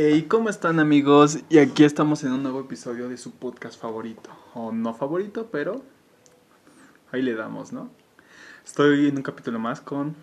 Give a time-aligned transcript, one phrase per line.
[0.00, 1.40] Hey, ¿cómo están amigos?
[1.48, 4.30] Y aquí estamos en un nuevo episodio de su podcast favorito.
[4.54, 5.82] O no favorito, pero
[7.10, 7.90] ahí le damos, ¿no?
[8.64, 10.14] Estoy en un capítulo más con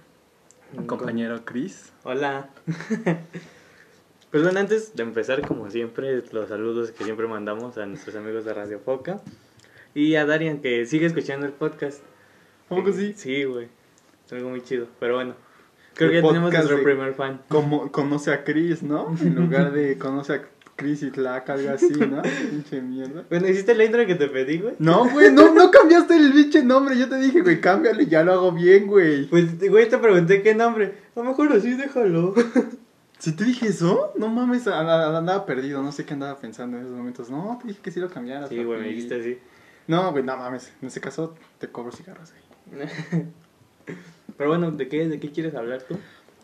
[0.72, 1.92] mi compañero Chris.
[2.06, 2.52] Hola.
[4.32, 8.46] pues bueno, antes de empezar, como siempre, los saludos que siempre mandamos a nuestros amigos
[8.46, 9.20] de Radio Foca.
[9.94, 12.02] Y a Darian, que sigue escuchando el podcast.
[12.70, 13.14] ¿Cómo que sí?
[13.18, 13.68] Sí, güey.
[14.26, 14.88] Es algo muy chido.
[15.02, 15.36] Pero bueno,
[15.96, 17.42] creo que ya tenemos nuestro de- primer fan.
[17.50, 19.16] Como conoce a Chris, ¿no?
[19.22, 20.42] En lugar de conoce a
[20.76, 22.22] Chris y Tlac, algo así, ¿no?
[22.52, 23.24] Pinche mierda.
[23.30, 24.76] Bueno, ¿hiciste la intro que te pedí, güey?
[24.80, 26.98] No, güey, no, no cambiaste el pinche nombre.
[26.98, 29.26] Yo te dije, güey, cámbialo y ya lo hago bien, güey.
[29.28, 30.96] Pues, güey, te pregunté qué nombre.
[31.16, 32.34] A lo mejor así, déjalo.
[33.18, 36.96] Si te dije eso, no mames, andaba perdido, no sé qué andaba pensando en esos
[36.96, 37.30] momentos.
[37.30, 38.50] No, te dije que sí lo cambiaras.
[38.50, 39.38] Sí, güey, me dijiste así.
[39.88, 42.34] No, güey, no mames, en ese caso te cobro cigarros,
[42.72, 42.88] güey.
[44.38, 45.98] Pero bueno, ¿de qué, ¿de qué quieres hablar tú?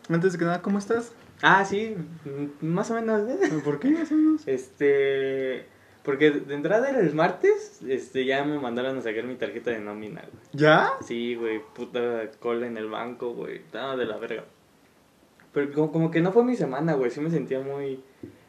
[0.08, 1.12] Antes que nada, ¿cómo estás?
[1.42, 3.28] Ah, sí, mm, más o menos.
[3.28, 3.60] ¿eh?
[3.64, 4.46] ¿Por qué más o menos?
[4.46, 5.66] Este.
[6.02, 9.78] Porque de entrada era el martes, este, ya me mandaron a sacar mi tarjeta de
[9.78, 10.44] nómina, güey.
[10.52, 10.94] ¿Ya?
[11.00, 13.58] Sí, güey, puta cola en el banco, güey.
[13.58, 14.44] Estaba de la verga.
[15.52, 17.12] Pero como, como que no fue mi semana, güey.
[17.12, 18.02] Sí me sentía muy,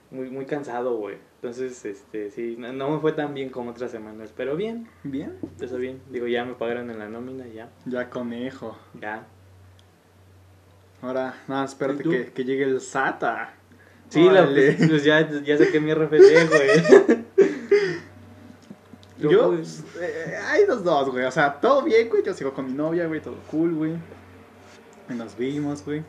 [0.09, 1.17] muy, muy cansado, güey.
[1.43, 4.31] Entonces, este, sí, no, no me fue tan bien como otras semanas.
[4.33, 5.37] Pero bien, ¿Bien?
[5.59, 6.01] eso bien.
[6.09, 8.77] Digo, ya me pagaron en la nómina, ya, Ya conejo.
[9.01, 9.27] ya.
[11.01, 13.55] Ahora, nada, espérate que, que llegue el SATA.
[14.07, 17.23] Sí, la, pues, pues ya, ya saqué mi RFC, güey.
[19.29, 21.25] Yo, pues, eh, hay los dos, güey.
[21.25, 22.23] O sea, todo bien, güey.
[22.23, 23.19] Yo sigo con mi novia, güey.
[23.21, 23.95] Todo cool, güey.
[25.09, 26.03] Y nos vimos, güey.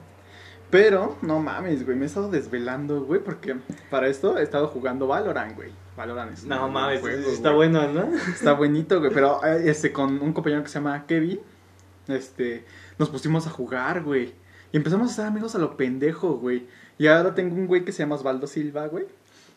[0.74, 1.96] Pero, no mames, güey.
[1.96, 3.20] Me he estado desvelando, güey.
[3.22, 3.54] Porque
[3.90, 5.70] para esto he estado jugando Valorant, güey.
[5.96, 7.70] Valorant es No mames, juego, está güey.
[7.70, 8.12] bueno, ¿no?
[8.16, 9.12] Está buenito, güey.
[9.14, 11.38] Pero eh, este, con un compañero que se llama Kevin,
[12.08, 12.64] este,
[12.98, 14.34] nos pusimos a jugar, güey.
[14.72, 16.66] Y empezamos a ser amigos a lo pendejo, güey.
[16.98, 19.06] Y ahora tengo un güey que se llama Osvaldo Silva, güey.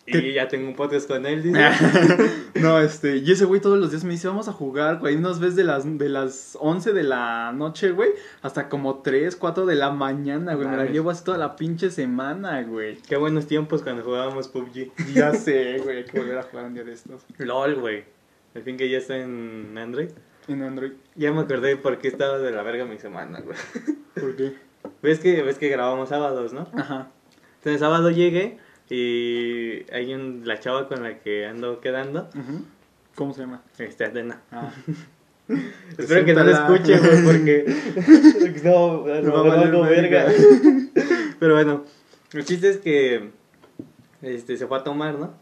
[0.09, 1.59] Y ya tengo un podcast con él, dice.
[2.61, 5.17] no, este, y ese güey todos los días me dice, vamos a jugar, güey.
[5.17, 8.11] Unos veces de las, de las 11 de la noche, güey,
[8.42, 10.70] hasta como 3, 4 de la mañana, güey.
[10.70, 12.95] Me la llevo así toda la pinche semana, güey.
[13.02, 14.93] Qué buenos tiempos cuando jugábamos PUBG.
[15.14, 17.26] Ya sé, güey, hay que volver a jugar un día de estos.
[17.37, 18.05] LOL, güey.
[18.55, 20.10] Al fin que ya está en Android.
[20.48, 20.93] En Android.
[21.15, 23.58] Ya me acordé por qué estaba de la verga mi semana, güey.
[24.14, 24.54] ¿Por qué?
[25.02, 26.70] ¿Ves que, ves que grabamos sábados, ¿no?
[26.73, 27.11] Ajá.
[27.58, 28.58] Entonces sábado llegué
[28.89, 32.30] y hay un, la chava con la que ando quedando.
[33.15, 33.61] ¿Cómo se llama?
[33.80, 34.42] este, Atena.
[34.52, 34.71] Ah.
[35.98, 37.65] Espero que no lo escuche, güey, porque...
[38.64, 40.27] no, no, va no, verga.
[41.39, 41.86] Pero bueno,
[42.33, 43.30] el chiste es que
[44.21, 45.33] este, se fue a tomar, ¿no?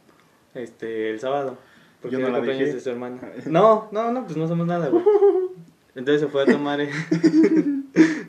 [0.54, 1.58] Este, el sábado.
[2.02, 2.74] Porque Yo no la dejé.
[2.74, 3.20] de su hermana.
[3.46, 5.04] No, no, no, pues no somos nada, güey.
[5.96, 6.90] Entonces se fue a tomar, eh,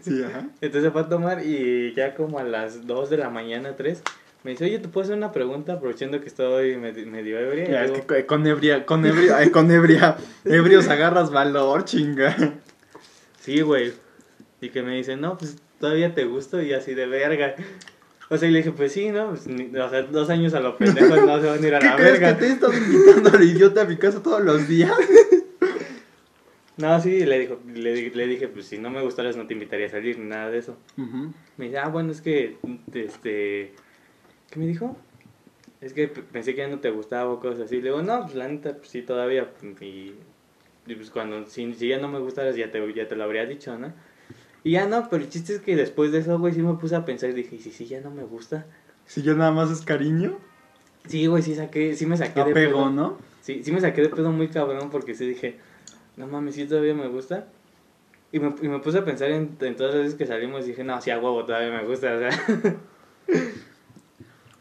[0.00, 0.47] Sí, ajá.
[0.60, 4.03] entonces se fue a tomar y ya como a las 2 de la mañana, 3,
[4.47, 7.69] me dice, oye, ¿te puedo hacer una pregunta aprovechando que estoy medio, ebria?
[7.69, 12.37] Ya, es digo, que con ebria, con ebria, ay, con ebria, ebrios agarras valor, chinga.
[13.41, 13.93] Sí, güey.
[14.61, 17.57] Y que me dice, no, pues todavía te gusto y así de verga.
[18.31, 19.31] O sea, y le dije, pues sí, ¿no?
[19.31, 21.78] Pues, ni- o sea, dos años a los pendejos no se van a ir a
[21.81, 22.34] ¿Qué la crees verga.
[22.34, 24.93] que te he estado invitando al idiota a mi casa todos los días?
[26.78, 29.87] No, sí, le, dijo, le, le dije, pues si no me gustaras no te invitaría
[29.87, 30.77] a salir nada de eso.
[30.99, 31.33] Ujú.
[31.57, 32.59] Me dice, ah, bueno, es que,
[32.93, 33.73] este,
[34.56, 34.97] ¿qué me dijo?
[35.83, 37.77] Es que pensé que ya no te gustaba o cosas así.
[37.77, 39.50] Le digo, no, pues la neta, pues sí, todavía.
[39.83, 40.15] Y,
[40.87, 43.45] y, pues cuando, si, si ya no me gustaras, ya te, ya te lo habría
[43.45, 43.93] dicho, ¿no?
[44.65, 46.97] Y ya no, pero el chiste es que después de eso, güey, sí me puse
[46.97, 48.65] a pensar y dije, ¿y si sí ya no me gusta?
[49.05, 50.39] Si ya nada más es cariño,
[51.06, 52.91] Sí, güey, sí saqué, sí me saqué de apego, pedo.
[52.91, 53.19] ¿no?
[53.43, 55.56] Sí, sí me saqué de pedo muy cabrón porque sí dije,
[56.16, 57.47] no mames, sí todavía me gusta.
[58.33, 60.71] Y me, y me puse a pensar en, en todas las veces que salimos y
[60.71, 62.31] dije, no, sí a huevo todavía me gusta, o sea.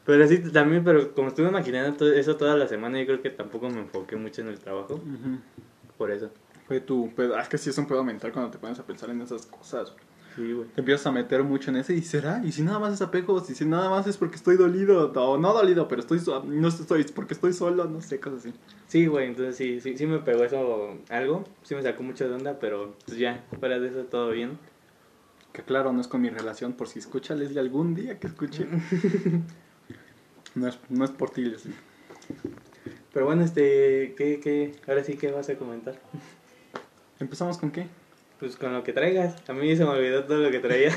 [0.05, 3.29] pero sí, también, pero como estuve maquinando todo eso toda la semana, yo creo que
[3.29, 5.39] tampoco me enfoqué mucho en el trabajo, Ujú.
[5.97, 6.29] por eso.
[6.67, 7.35] Fue tu pedo.
[7.35, 9.45] Ah, Es que sí es un pedo mental cuando te pones a pensar en esas
[9.45, 9.93] cosas.
[10.35, 10.67] Sí, güey.
[10.69, 12.41] Te empiezas a meter mucho en ese y será.
[12.43, 15.37] Y si nada más es apego, si, si nada más es porque estoy dolido, o
[15.37, 18.53] no dolido, pero estoy, so- no estoy, porque estoy solo, no sé, cosas así.
[18.87, 22.33] Sí, güey, entonces sí, sí, sí me pegó eso algo, sí me sacó mucho de
[22.35, 24.57] onda, pero pues ya, fuera de eso todo bien.
[25.53, 28.67] Que claro, no es con mi relación, por si escucha Leslie algún día que escuche.
[30.55, 31.75] no, es, no es por ti, Leslie.
[33.13, 34.75] Pero bueno, este, ¿qué, qué?
[34.87, 35.95] Ahora sí, ¿qué vas a comentar?
[37.19, 37.87] ¿Empezamos con qué?
[38.39, 39.35] Pues con lo que traigas.
[39.47, 40.91] A mí se me olvidó todo lo que traía.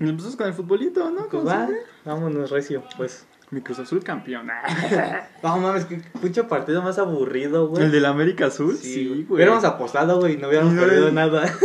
[0.00, 1.28] Empezamos con el futbolito, ¿no?
[1.28, 1.68] Pues va,
[2.04, 3.26] vámonos recio, pues.
[3.50, 4.48] Mi Cruz Azul campeón.
[5.42, 7.84] No mames, qué pinche partido más aburrido, güey.
[7.84, 8.76] ¿El del América Azul?
[8.76, 9.26] Sí, güey.
[9.28, 11.52] Hubiéramos apostado, güey, no hubiéramos no perdido nada.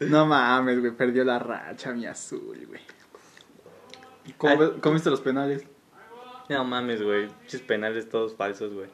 [0.00, 2.80] No mames, güey, perdió la racha mi azul, güey.
[4.38, 5.64] ¿Cómo, viste los penales?
[6.48, 7.28] No mames, güey.
[7.42, 8.88] Muchos penales todos falsos, güey.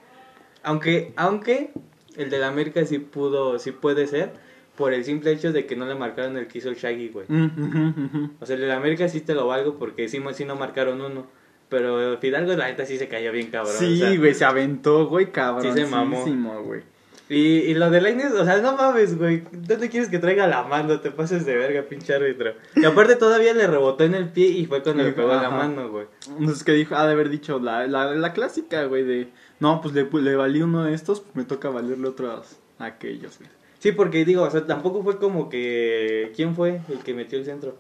[0.63, 1.73] Aunque, aunque
[2.17, 4.33] el de la América sí pudo, sí puede ser,
[4.77, 7.27] por el simple hecho de que no le marcaron el que hizo el Shaggy, güey.
[7.29, 8.31] Mm.
[8.41, 11.01] O sea, el de la América sí te lo valgo porque sí, sí no marcaron
[11.01, 11.27] uno.
[11.69, 13.75] Pero Fidalgo, la neta, sí se cayó bien cabrón.
[13.77, 15.63] o Sí, sea, güey, se aventó, güey, cabrón.
[15.75, 16.25] Sí se mamó.
[16.65, 16.83] güey.
[17.31, 19.45] Y, y lo de Lainez, o sea, no mames, güey.
[19.53, 20.99] ¿Dónde quieres que traiga la mano?
[20.99, 22.55] Te pases de verga, pinche árbitro.
[22.75, 25.47] Y aparte todavía le rebotó en el pie y fue cuando le pegó en la
[25.47, 25.57] Ajá.
[25.57, 26.07] mano, güey.
[26.29, 26.97] Entonces, que dijo?
[26.97, 29.29] Ha de haber dicho la, la, la clásica, güey, de...
[29.61, 33.39] No, pues le, le valí uno de estos, pues me toca valerle otros a aquellos,
[33.39, 33.49] güey.
[33.79, 36.33] Sí, porque digo, o sea, tampoco fue como que...
[36.35, 37.77] ¿Quién fue el que metió el centro?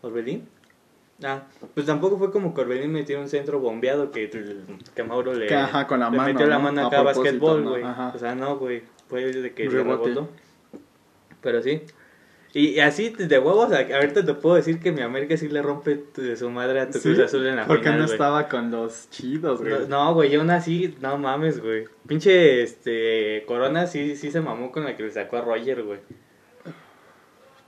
[0.00, 0.48] ¿Orbelín?
[1.22, 1.42] Ah,
[1.74, 4.30] pues tampoco fue como que Orbelín metió un centro bombeado que,
[4.94, 6.62] que Mauro le, Que, ajá, con la le mano, metió la ¿no?
[6.62, 7.70] mano acá a basquetbol, ¿no?
[7.70, 7.82] güey.
[7.84, 8.82] O sea, no, güey.
[9.08, 10.08] Fue de que Rebote.
[10.10, 10.28] rebotó.
[11.42, 11.82] Pero sí.
[12.52, 15.96] Y, así de huevos, a- ahorita te puedo decir que mi América sí le rompe
[15.96, 17.08] tu- de su madre a tu ¿Sí?
[17.10, 18.14] Cruz Azul en la Porque final, no güey.
[18.14, 19.72] estaba con los chidos, güey.
[19.72, 21.84] No, No, güey, yo aún así, no mames, güey.
[22.08, 26.00] Pinche, este, Corona sí, sí se mamó con la que le sacó a Roger, güey.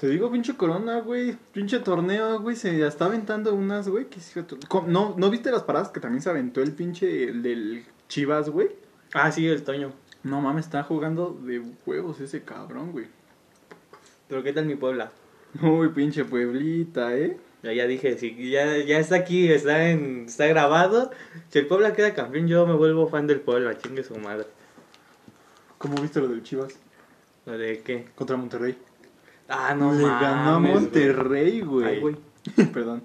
[0.02, 1.38] Te digo, pinche corona, güey.
[1.52, 2.56] Pinche torneo, güey.
[2.56, 4.06] Se está aventando unas, güey.
[4.06, 4.18] que.
[4.88, 8.70] ¿No, ¿No viste las paradas que también se aventó el pinche el del Chivas, güey?
[9.14, 9.92] Ah, sí, el Toño.
[10.24, 13.06] No mames, está jugando de huevos ese cabrón, güey.
[14.26, 15.12] Pero ¿qué tal mi Puebla?
[15.62, 17.38] Uy, pinche Pueblita, ¿eh?
[17.62, 21.12] Ya, ya dije, sí, ya, ya está aquí, está en, está grabado.
[21.50, 24.48] Si el Puebla queda campeón, yo me vuelvo fan del Puebla, chingue su madre.
[25.78, 26.76] ¿Cómo viste lo del Chivas?
[27.46, 28.08] ¿Lo de qué?
[28.16, 28.76] Contra Monterrey.
[29.48, 30.20] Ah, no Le mames.
[30.20, 30.72] ganó a güey.
[30.72, 32.00] Monterrey, Ay, güey.
[32.00, 32.16] güey.
[32.72, 33.02] Perdón.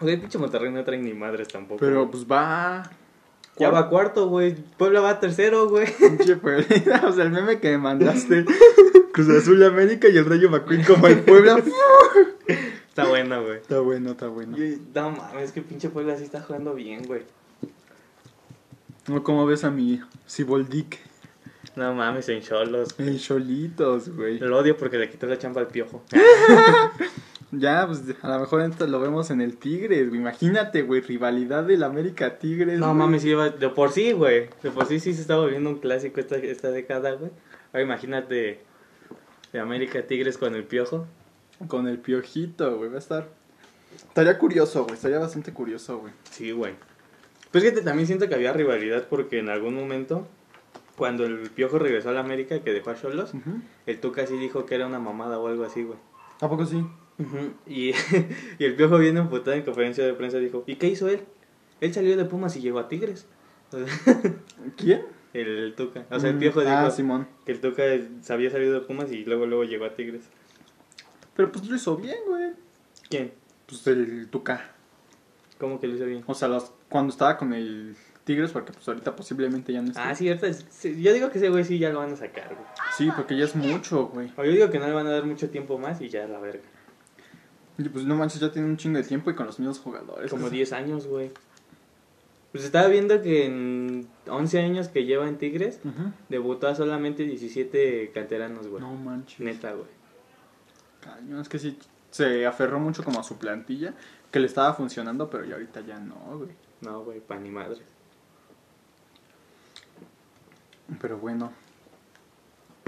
[0.00, 1.80] Güey, pinche Monterrey no traen ni madres tampoco.
[1.80, 2.90] Pero pues va.
[3.56, 4.54] Ya va cuarto, güey.
[4.76, 5.86] Puebla va tercero, güey.
[5.98, 7.02] Pinche Pueblita.
[7.08, 8.44] O sea, el meme que me mandaste.
[9.12, 11.62] Cruz Azul América y el Rayo McQueen como el Puebla.
[12.88, 13.58] Está bueno, güey.
[13.58, 14.56] está bueno, está bueno.
[14.94, 17.22] No mames, que pinche Puebla sí está jugando bien, güey.
[19.06, 20.98] No, ¿Cómo ves a mi Ciboldic?
[21.76, 22.94] No mames, en Cholos.
[22.98, 24.38] En Cholitos, güey.
[24.38, 26.04] Lo odio porque le quitó la chamba al piojo.
[27.56, 30.20] Ya, pues a lo mejor esto lo vemos en el Tigres, güey.
[30.20, 32.80] Imagínate, güey, rivalidad del América Tigres.
[32.80, 32.98] No güey.
[32.98, 34.48] mames, sí, iba- de por sí, güey.
[34.60, 37.30] De por sí sí se está volviendo un clásico esta, esta década, güey.
[37.72, 38.60] Ahora imagínate
[39.52, 41.06] de América Tigres con el piojo.
[41.68, 43.28] Con el piojito, güey, va a estar.
[43.94, 44.94] Estaría curioso, güey.
[44.94, 46.12] Estaría bastante curioso, güey.
[46.28, 46.74] Sí, güey.
[47.52, 50.26] Pues que te- también siento que había rivalidad porque en algún momento,
[50.96, 53.32] cuando el piojo regresó a la América, que dejó a Cholos,
[53.86, 55.98] el Tuca sí dijo que era una mamada o algo así, güey.
[56.40, 56.84] ¿A poco sí?
[57.66, 57.90] Y,
[58.58, 61.20] y el piojo viene emputado en conferencia de prensa dijo, ¿y qué hizo él?
[61.80, 63.26] Él salió de Pumas y llegó a Tigres.
[64.76, 65.02] ¿Quién?
[65.32, 66.06] El Tuca.
[66.10, 67.26] O sea, el Mm, piojo dijo Ah, Simón.
[67.44, 67.82] que el Tuca
[68.20, 70.22] se había salido de Pumas y luego luego llegó a Tigres.
[71.34, 72.52] Pero pues lo hizo bien, güey.
[73.10, 73.32] ¿Quién?
[73.66, 74.70] Pues el Tuca.
[75.58, 76.22] ¿Cómo que lo hizo bien?
[76.26, 80.08] O sea, los, cuando estaba con el Tigres, porque pues ahorita posiblemente ya no está.
[80.10, 82.16] Ah, sí, ahorita es- sí, yo digo que ese güey sí ya lo van a
[82.16, 82.66] sacar, güey.
[82.96, 84.32] Sí, porque ya es mucho, güey.
[84.36, 86.38] O yo digo que no le van a dar mucho tiempo más y ya la
[86.38, 86.62] verga.
[87.76, 90.30] Y pues no manches, ya tiene un chingo de tiempo y con los mismos jugadores.
[90.30, 91.32] Como Pues, 10 años, güey.
[92.52, 95.80] Pues estaba viendo que en 11 años que lleva en Tigres,
[96.28, 98.80] debutó a solamente 17 canteranos, güey.
[98.80, 99.40] No manches.
[99.40, 99.88] Neta, güey.
[101.00, 101.76] Cañón, es que sí
[102.10, 103.92] se aferró mucho como a su plantilla,
[104.30, 106.50] que le estaba funcionando, pero ya ahorita ya no, güey.
[106.80, 107.80] No, güey, pa' ni madre.
[111.00, 111.52] Pero bueno.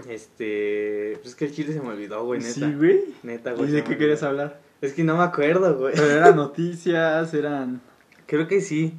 [0.09, 1.15] Este.
[1.17, 2.53] Pues es que el chile se me olvidó, güey, neta.
[2.53, 3.05] Sí, güey.
[3.23, 3.71] Neta, ¿Y güey.
[3.71, 4.61] de se me qué querías hablar?
[4.81, 5.95] Es que no me acuerdo, güey.
[5.95, 7.81] Pero eran noticias, eran...
[8.27, 8.93] Creo que sí.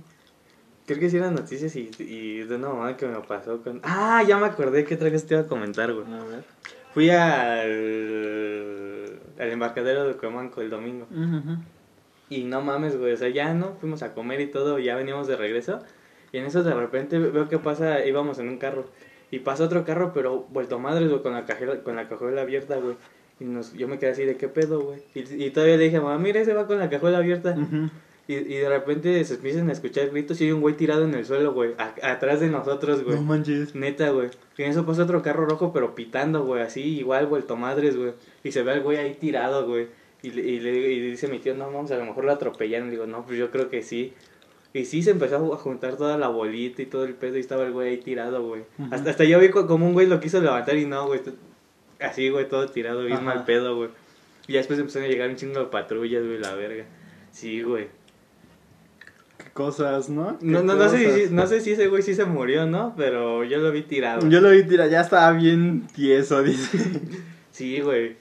[0.88, 3.82] Creo que sí eran noticias y, y de una mamada que me pasó con.
[3.84, 6.06] Ah, ya me acordé que otra vez te iba a comentar, güey.
[6.12, 6.44] A ver.
[6.94, 7.70] Fui al.
[9.38, 11.08] al embarcadero de Cuemanco el domingo.
[12.30, 15.28] Y no mames, güey, o sea, ya no, fuimos a comer y todo, ya veníamos
[15.28, 15.80] de regreso.
[16.32, 18.86] Y en eso de repente veo que pasa, íbamos en un carro.
[19.32, 22.78] Y pasa otro carro, pero vuelto madres, güey, con la cajera, con la cajuela abierta,
[22.78, 22.96] güey.
[23.40, 25.00] Y nos, yo me quedé así de qué pedo, güey.
[25.14, 27.52] Y, y todavía le dije, mamá, mira, ese va con la cajuela abierta.
[27.58, 27.90] Ujú.
[28.30, 31.14] Y, y de repente se empiezan a escuchar gritos y hay un güey tirado en
[31.14, 31.72] el suelo, güey,
[32.04, 33.16] atrás de nosotros, güey.
[33.16, 33.74] No manches.
[33.76, 34.30] Neta, güey.
[34.58, 38.12] Y en eso pasa otro carro rojo, pero pitando, güey, así, igual, vuelto madres, güey.
[38.44, 39.88] Y se ve al güey ahí tirado, güey.
[40.24, 40.72] Y, le- y, le-
[41.12, 42.90] dice mi tío, no, vamos, a lo mejor lo atropellaron.
[42.90, 44.14] digo, no, pues yo creo que sí.
[44.78, 47.64] Y sí, se empezó a juntar toda la bolita y todo el pedo y estaba
[47.64, 48.64] el güey ahí tirado, güey.
[48.92, 51.22] Hasta, hasta yo vi co- como un güey lo quiso levantar y no, güey.
[52.00, 53.90] Así, güey, todo tirado, bien mal pedo, güey.
[54.48, 56.86] Y ya después empezaron a llegar un chingo de patrullas, güey, la verga.
[57.32, 57.88] Sí, güey.
[59.38, 60.38] Qué cosas, ¿no?
[60.40, 62.94] Qué No, no, no, sé si, no sé si ese güey sí se murió, ¿no?
[62.96, 64.28] Pero yo lo vi tirado.
[64.30, 66.78] Yo lo vi, tira, ya estaba bien tieso, dice.
[67.52, 68.16] Sí, güey.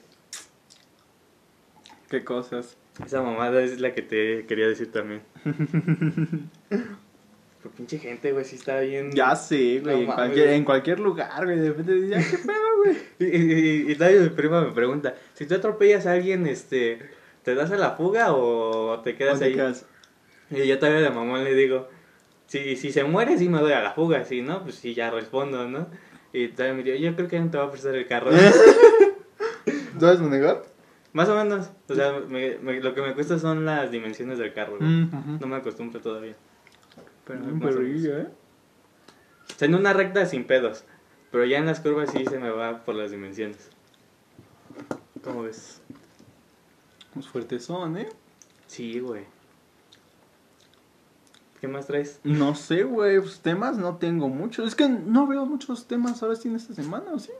[2.09, 2.77] Qué cosas.
[3.05, 5.21] Esa mamada es la que te quería decir también.
[7.63, 9.11] Por pinche gente, güey, sí está bien.
[9.11, 9.95] Ya sé, güey.
[9.95, 10.57] No en, cualquier, güey.
[10.57, 11.57] en cualquier lugar, güey.
[11.59, 12.97] De repente dices, "Ay, ¿qué pedo, güey?
[13.19, 16.99] Y, y, y todavía mi prima me pregunta: si tú atropellas a alguien, este,
[17.43, 19.55] ¿te das a la fuga o te quedas ¿Dónde ahí?
[19.55, 19.85] quedas?
[20.51, 21.89] Y yo todavía de mamón le digo:
[22.45, 24.23] si, si se muere, sí me doy a la fuga.
[24.23, 25.87] Si no, pues sí, ya respondo, ¿no?
[26.33, 28.29] Y todavía me dijo: Yo creo que no te va a prestar el carro.
[29.99, 30.63] ¿Sabes manejar?
[31.13, 31.69] Más o menos.
[31.89, 34.89] O sea, me- me- lo que me cuesta son las dimensiones del carro, güey.
[34.89, 35.37] Mm.
[35.39, 36.35] No me acostumbro todavía.
[37.25, 37.75] Pero Un más o menos.
[37.75, 38.27] perrillo, ¿eh?
[39.55, 40.83] O sea, en una recta sin pedos.
[41.31, 43.69] Pero ya en las curvas sí se me va por las dimensiones.
[45.23, 45.81] ¿Cómo ves?
[47.13, 48.09] Pues fuertes son, ¿eh?
[48.67, 49.23] Sí, güey.
[51.59, 52.19] ¿Qué más traes?
[52.23, 53.19] No sé, güey.
[53.19, 54.67] Pues temas no tengo muchos.
[54.67, 57.31] Es que no veo muchos temas ahora sí en esta semana, ¿o sí?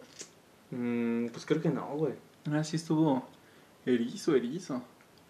[0.72, 2.14] Mm, pues creo que no, güey.
[2.52, 3.28] Ah, sí estuvo
[3.90, 4.84] erizo, erizo.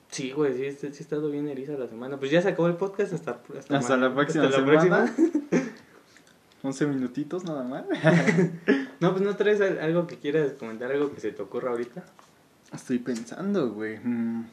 [0.10, 2.18] Sí, güey, sí, sí, sí estado bien eriza la semana.
[2.18, 5.14] Pues ya se acabó el podcast hasta, hasta, Hasta la ma- próxima hasta la semana.
[5.14, 5.64] próxima.
[6.64, 7.86] 11 minutitos nada más.
[9.00, 12.04] No, pues no traes al- algo que quieras comentar, algo que se te ocurra ahorita.
[12.74, 14.00] Estoy pensando, güey.
[14.00, 14.46] Mm.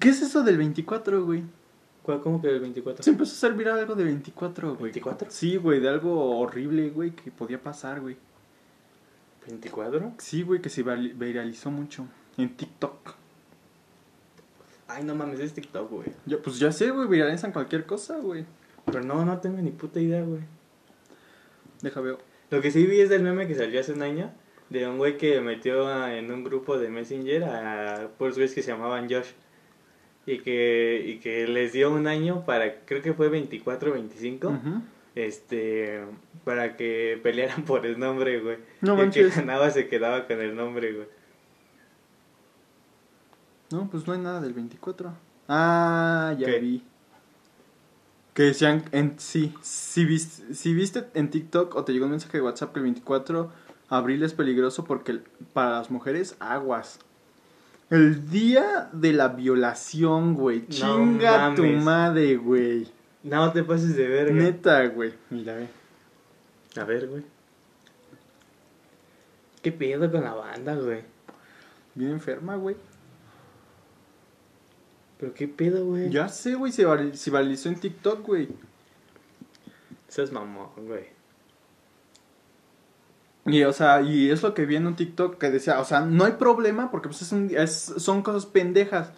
[0.00, 1.42] ¿Qué es eso del 24, güey?
[2.02, 3.04] ¿Cuál, ¿Cómo que el 24?
[3.04, 4.92] Se empezó a hacer viral algo de 24, güey.
[4.92, 5.26] ¿24?
[5.28, 8.16] Sí, güey, de algo horrible, güey, que podía pasar, güey.
[9.48, 10.12] ¿24?
[10.18, 12.06] Sí, güey, que se viralizó mucho
[12.36, 13.14] en TikTok.
[14.88, 16.08] Ay, no mames, es TikTok, güey.
[16.26, 18.44] Ya, pues ya sé, güey, viralizan cualquier cosa, güey.
[18.84, 20.42] Pero no, no tengo ni puta idea, güey.
[21.80, 22.18] Deja veo.
[22.50, 24.30] Lo que sí vi es del meme que salió hace un año
[24.70, 28.62] de un güey que metió a- en un grupo de Messenger a puros güeyes que
[28.62, 29.30] se llamaban Josh.
[30.26, 34.48] Y que, y que les dio un año para, creo que fue 24 o 25,
[34.48, 34.82] Ujú.
[35.14, 36.04] Este,
[36.44, 38.58] para que pelearan por el nombre, güey.
[38.80, 39.36] No y el que manches.
[39.36, 41.06] ganaba se quedaba con el nombre, güey.
[43.70, 45.12] No, pues no hay nada del 24.
[45.48, 46.58] Ah, ya ¿Qué?
[46.58, 46.84] vi.
[48.34, 52.38] Que decían, en, sí, si viste, si viste en TikTok o te llegó un mensaje
[52.38, 53.50] de WhatsApp que el 24
[53.90, 55.20] abril es peligroso porque
[55.52, 56.98] para las mujeres aguas.
[57.90, 60.60] El día de la violación, güey.
[60.60, 62.88] No Chinga tu madre, güey.
[63.22, 64.32] No te pases de verga.
[64.34, 65.14] Neta, güey.
[65.30, 65.68] Mira, ve.
[66.80, 67.22] A ver, güey.
[69.62, 71.02] ¿Qué pedo con la banda, güey?
[71.94, 72.76] Bien enferma, güey.
[75.18, 76.10] ¿Pero qué pedo, güey?
[76.10, 76.82] Ya sé, güey, se,
[77.14, 78.48] se viralizó en TikTok, güey.
[80.08, 81.06] Seas mamón, güey.
[83.46, 86.00] Y, o sea, y es lo que vi en un TikTok que decía, o sea,
[86.00, 89.12] no hay problema porque pues es un- es- son cosas pendejas.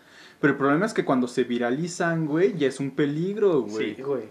[0.44, 3.94] Pero el problema es que cuando se viralizan, güey, ya es un peligro, güey.
[3.94, 4.24] Sí, güey.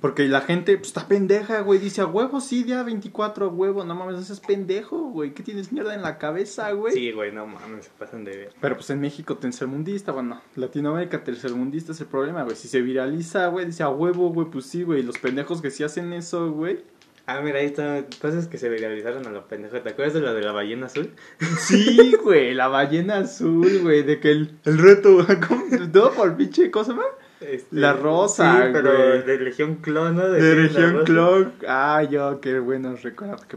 [0.00, 1.78] Porque la gente pues, está pendeja, güey.
[1.78, 3.84] Dice, a huevo, sí, día 24, a huevo.
[3.84, 5.34] No mames, ese es pendejo, güey.
[5.34, 6.94] ¿Qué tienes mierda en la cabeza, güey?
[6.94, 8.52] Sí, güey, no mames, se pasan de ver.
[8.60, 12.56] Pero pues en México tercermundista, bueno, Latinoamérica tercermundista es el problema, güey.
[12.56, 15.04] Si se viraliza, güey, dice a huevo, güey, pues sí, güey.
[15.04, 16.80] Los pendejos que sí hacen eso, güey.
[17.26, 18.04] Ah, mira, ahí está.
[18.20, 19.80] Cosas que se viralizaron a lo pendejo.
[19.80, 21.10] ¿Te acuerdas de la de la ballena azul?
[21.58, 25.24] Sí, güey, la ballena azul, güey, de que el, el reto.
[25.94, 27.02] No, por pinche cosa, ¿no?
[27.40, 29.22] Este, La rosa, Sí, pero güey.
[29.24, 30.28] de Legión Clon, ¿no?
[30.28, 31.04] De región rosa.
[31.04, 31.48] Clock.
[31.66, 33.56] Ah, yo, qué bueno recuerdo que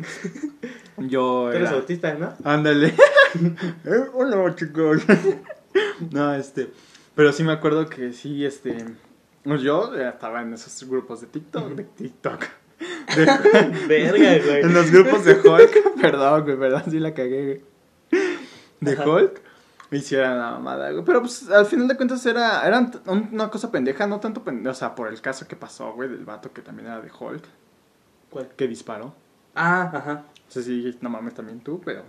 [1.08, 1.78] yo Tú eres era...
[1.78, 2.34] autista, ¿no?
[2.44, 2.94] Ándale.
[3.86, 5.02] Eh, Hola, chicos.
[6.12, 6.70] no, este,
[7.16, 8.78] pero sí me acuerdo que sí, este,
[9.44, 12.44] pues yo estaba en esos grupos de TikTok, de TikTok.
[12.80, 13.26] De-
[13.88, 14.62] Verga, güey.
[14.62, 17.62] En los grupos de Hulk, perdón, güey, perdón, sí la cagué,
[18.12, 18.22] güey.
[18.82, 19.08] De Ajá.
[19.10, 19.42] Hulk,
[19.92, 21.04] me hicieron la mamada, güey.
[21.06, 24.72] Pero pues al final de cuentas era, era un- una cosa pendeja, no tanto pendeja,
[24.72, 27.44] o sea, por el caso que pasó, güey, del vato que también era de Hulk,
[28.30, 28.50] ¿Cuál?
[28.56, 29.16] que disparó.
[29.56, 30.14] Ah, ajá.
[30.14, 32.04] No sé si no mames también tú, pero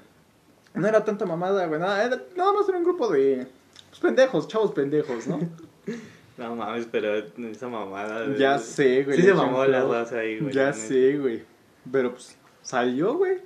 [0.74, 3.46] no era tanta mamada, güey, nada, era, nada más era un grupo de
[3.88, 5.38] pues, pendejos, chavos pendejos, ¿no?
[6.38, 8.36] No mames, pero esa mamada.
[8.36, 9.16] ya sé, güey.
[9.16, 10.52] Sí se mamó la raza ahí, güey.
[10.52, 11.42] Ya sé, güey.
[11.90, 13.38] Pero pues salió, güey.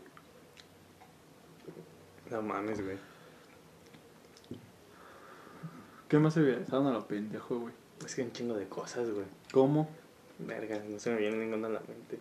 [2.31, 2.97] No mames, güey.
[6.09, 7.75] ¿Qué más se viralizaron a lo pendejo, güey?
[8.05, 9.27] Es que un chingo de cosas, güey.
[9.53, 9.89] ¿Cómo?
[10.39, 12.19] Verga, no se me viene ninguna a la mente.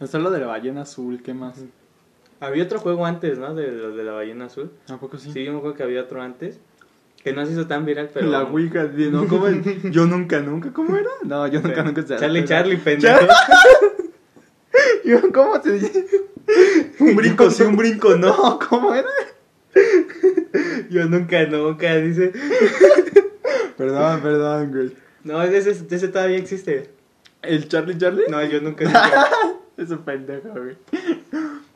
[0.00, 1.58] Está lo de la ballena azul, ¿qué más?
[2.40, 3.54] Había otro juego antes, ¿no?
[3.54, 4.72] De los de la ballena azul.
[4.88, 5.32] ¿A poco sí?
[5.32, 6.58] Sí, yo me acuerdo que había otro antes.
[7.22, 8.28] Que no se hizo tan viral, pero.
[8.28, 9.28] La Ouija, ¿no?
[9.28, 9.46] ¿Cómo
[9.90, 11.08] Yo nunca, nunca, ¿cómo era?
[11.24, 12.02] No, yo nunca, nunca.
[12.02, 13.20] se- Charlie, Charlie, pendejo.
[15.04, 16.06] Yo, ¿Cómo se dice?
[16.98, 18.58] Un brinco sí, un brinco no.
[18.68, 19.08] ¿Cómo era?
[20.90, 22.32] Yo nunca, nunca, dice.
[23.76, 24.92] Perdón, perdón, güey.
[25.24, 26.90] No, ese, ese todavía existe.
[27.42, 28.24] ¿El Charlie Charlie?
[28.28, 28.84] No, yo nunca.
[28.84, 29.28] nunca.
[29.76, 30.76] Es un pendejo, güey.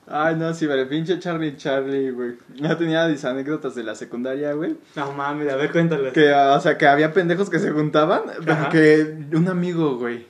[0.08, 2.36] Ay, no, sí, vale, pinche Charlie Charlie, güey.
[2.54, 4.76] Ya tenía mis anécdotas de la secundaria, güey.
[4.94, 6.12] No mames, a ver, cuéntalo.
[6.12, 8.68] Que, o sea, que había pendejos que se juntaban, pero Ajá.
[8.68, 10.25] que un amigo, güey,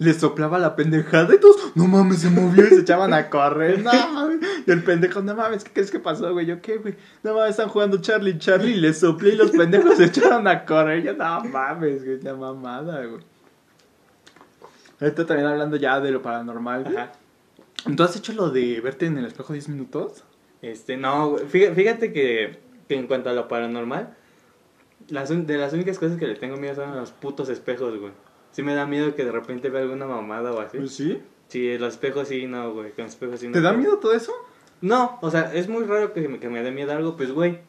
[0.00, 3.78] les soplaba la pendejada y todos, no mames, se movió y se echaban a correr,
[3.84, 4.40] no mames.
[4.66, 6.46] Y el pendejo, no mames, ¿qué crees que pasó, güey?
[6.46, 6.96] Yo, ¿qué, güey?
[7.22, 10.64] No mames, están jugando Charlie Charlie y les soplé y los pendejos se echaron a
[10.64, 11.04] correr.
[11.04, 13.22] Yo, no mames, güey, la mamada, güey.
[15.00, 16.96] Ahorita también hablando ya de lo paranormal, güey.
[16.96, 17.12] Ajá.
[17.96, 20.24] ¿Tú has hecho lo de verte en el espejo 10 minutos?
[20.62, 24.16] Este, no, fíjate, que, que en cuanto a lo paranormal,
[25.08, 28.12] las, un- de las únicas cosas que le tengo miedo son los putos espejos, güey.
[28.52, 30.78] Sí me da miedo que de repente vea alguna mamada o así.
[30.78, 31.20] Pues sí.
[31.48, 33.52] Sí, los espejos sí, no, güey, con espejos sí no.
[33.52, 34.32] ¿Te da miedo todo eso?
[34.80, 37.60] No, o sea, es muy raro que me, que me dé miedo algo, pues, güey.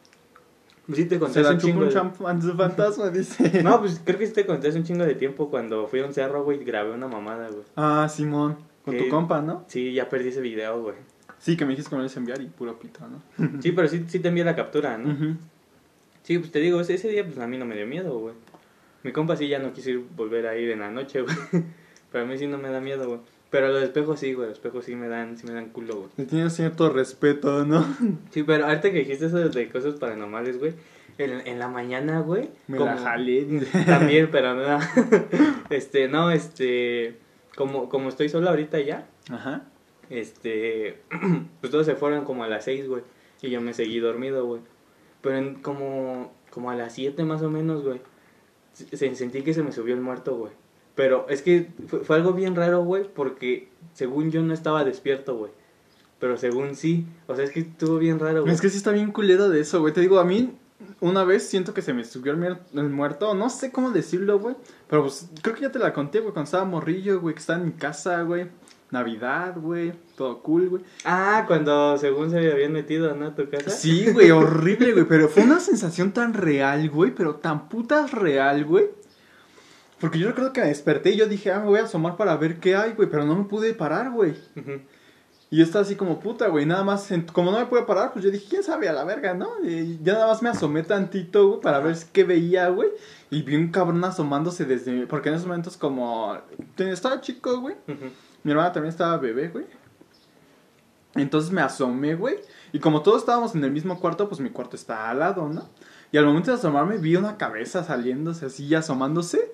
[0.85, 2.55] Pues sí te conté un chingo un de...
[2.57, 3.63] fantasma, dice.
[3.63, 6.05] No, pues creo que sí te conté hace un chingo de tiempo cuando fui a
[6.05, 7.63] un cerro, güey, grabé una mamada, güey.
[7.75, 8.57] Ah, Simón.
[8.85, 9.65] Con tu compa, ¿no?
[9.67, 10.95] Sí, ya perdí ese video, güey.
[11.39, 13.21] Sí, que me dijiste que me ibas a enviar y puro pito, ¿no?
[13.61, 15.37] Sí, pero sí, sí te envié la captura, ¿no?
[16.23, 18.33] Sí, pues te digo, ese, ese día pues a mí no me dio miedo, güey.
[19.03, 21.35] Mi compa sí ya no quiso ir, volver a ir en la noche, güey.
[22.11, 23.19] Pero a mí sí no me da miedo, güey.
[23.51, 26.09] Pero los espejos sí, güey, los espejos sí me dan, sí me dan culo, güey.
[26.17, 27.85] Le tienes cierto respeto, ¿no?
[28.31, 30.73] Sí, pero ahorita que dijiste eso de cosas paranormales, güey.
[31.17, 32.49] En, en la mañana, güey.
[32.67, 33.45] Me como- la jalé.
[33.85, 34.79] También, pero no.
[35.69, 37.15] este, no, este.
[37.55, 39.63] Como, como estoy solo ahorita ya, Ajá.
[40.09, 41.01] este.
[41.61, 43.03] Pues todos se fueron como a las seis, güey.
[43.41, 44.61] Y yo me seguí dormido, güey.
[45.21, 48.01] Pero en como, como a las siete más o menos, güey.
[48.73, 50.51] se- Sentí que se me subió el muerto, güey.
[50.95, 55.35] Pero es que fue, fue algo bien raro, güey, porque según yo no estaba despierto,
[55.37, 55.51] güey.
[56.19, 57.05] Pero según sí.
[57.27, 58.53] O sea, es que estuvo bien raro, güey.
[58.53, 59.93] Es que sí está bien culero de eso, güey.
[59.93, 60.55] Te digo, a mí
[60.99, 63.33] una vez siento que se me subió el, muerto.
[63.33, 64.55] No sé cómo decirlo, güey.
[64.89, 66.33] Pero pues creo que ya te la conté, güey.
[66.33, 67.35] Cuando estaba morrillo, güey.
[67.35, 68.47] Que estaba en mi casa, güey.
[68.91, 69.93] Navidad, güey.
[70.15, 70.83] Todo cool, güey.
[71.05, 73.27] Ah, cuando según se habían metido, ¿no?
[73.27, 73.69] A tu casa.
[73.69, 75.05] Sí, güey, horrible, güey.
[75.05, 77.11] Pero fue una sensación tan real, güey.
[77.11, 78.89] Pero tan putas real, güey.
[79.99, 82.35] Porque yo recuerdo que me desperté y yo dije, ah, me voy a asomar para
[82.35, 83.09] ver qué hay, güey.
[83.09, 84.31] Pero no me pude parar, güey.
[84.55, 84.81] Ujú.
[85.51, 86.65] Y yo estaba así como puta, güey.
[86.65, 89.03] Nada más, en- como no me pude parar, pues yo dije, quién sabe, a la
[89.03, 89.49] verga, ¿no?
[89.63, 92.89] Y ya nada más me asomé tantito, güey, para ver qué veía, güey.
[93.29, 95.05] Y vi un cabrón asomándose desde.
[95.07, 96.37] Porque en esos momentos, como.
[96.77, 97.75] Estaba chico, güey.
[98.43, 99.65] Mi hermana también estaba bebé, güey.
[101.15, 102.35] Entonces me asomé, güey.
[102.73, 105.69] Y como todos estábamos en el mismo cuarto, pues mi cuarto está al lado, ¿no?
[106.11, 109.51] Y al momento de asomarme vi una cabeza saliéndose así, asomándose.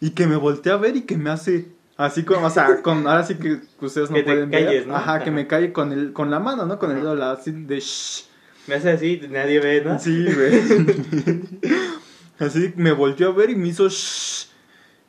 [0.00, 1.72] Y que me volteé a ver y que me hace
[2.04, 4.64] así como, o sea, con, ahora sí que ustedes no Que te pueden ver.
[4.66, 4.96] calles, ¿no?
[4.96, 5.32] Ajá, que Ajá.
[5.32, 6.78] me calle con el, con la mano, ¿no?
[6.78, 7.14] Con el Ajá.
[7.14, 8.24] dedo así de shh.
[8.66, 9.98] Me hace así, nadie ve, ¿no?
[9.98, 11.40] Sí, güey.
[12.38, 14.48] así me volteó a ver y me hizo shh.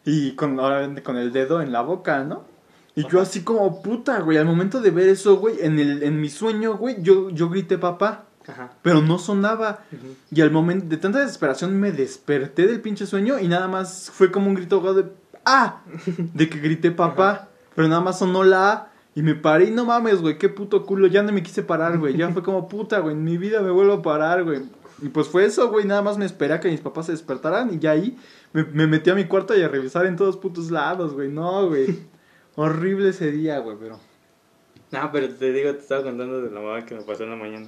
[0.06, 0.58] Y con,
[1.04, 2.46] con el dedo en la boca, ¿no?
[2.96, 6.20] Y yo así como puta, güey, al momento de ver eso, güey, en, el, en
[6.20, 8.72] mi sueño, güey, yo, yo grité papá, Ajá.
[8.82, 9.86] pero no sonaba.
[9.94, 10.16] Ujú.
[10.32, 14.30] Y al momento de tanta desesperación me desperté del pinche sueño y nada más fue
[14.32, 15.10] como un grito ahogado de
[15.46, 15.82] ¡Ah!
[16.34, 19.86] De que grité papá, pero nada más sonó la A y me paré y no
[19.86, 23.00] mames, güey, qué puto culo, ya no me quise parar, güey, ya fue como puta,
[23.00, 24.62] güey, en mi vida me vuelvo a parar, güey.
[25.02, 27.74] Y pues fue eso, güey, nada más me esperé a que mis papás se despertaran
[27.74, 28.18] y ya ahí
[28.54, 31.68] me, me metí a mi cuarto y a revisar en todos putos lados, güey, no,
[31.68, 32.00] güey.
[32.56, 34.00] Horrible ese día, güey, pero...
[34.92, 37.36] No, pero te digo, te estaba contando de la mamá que me pasó en la
[37.38, 37.68] mañana.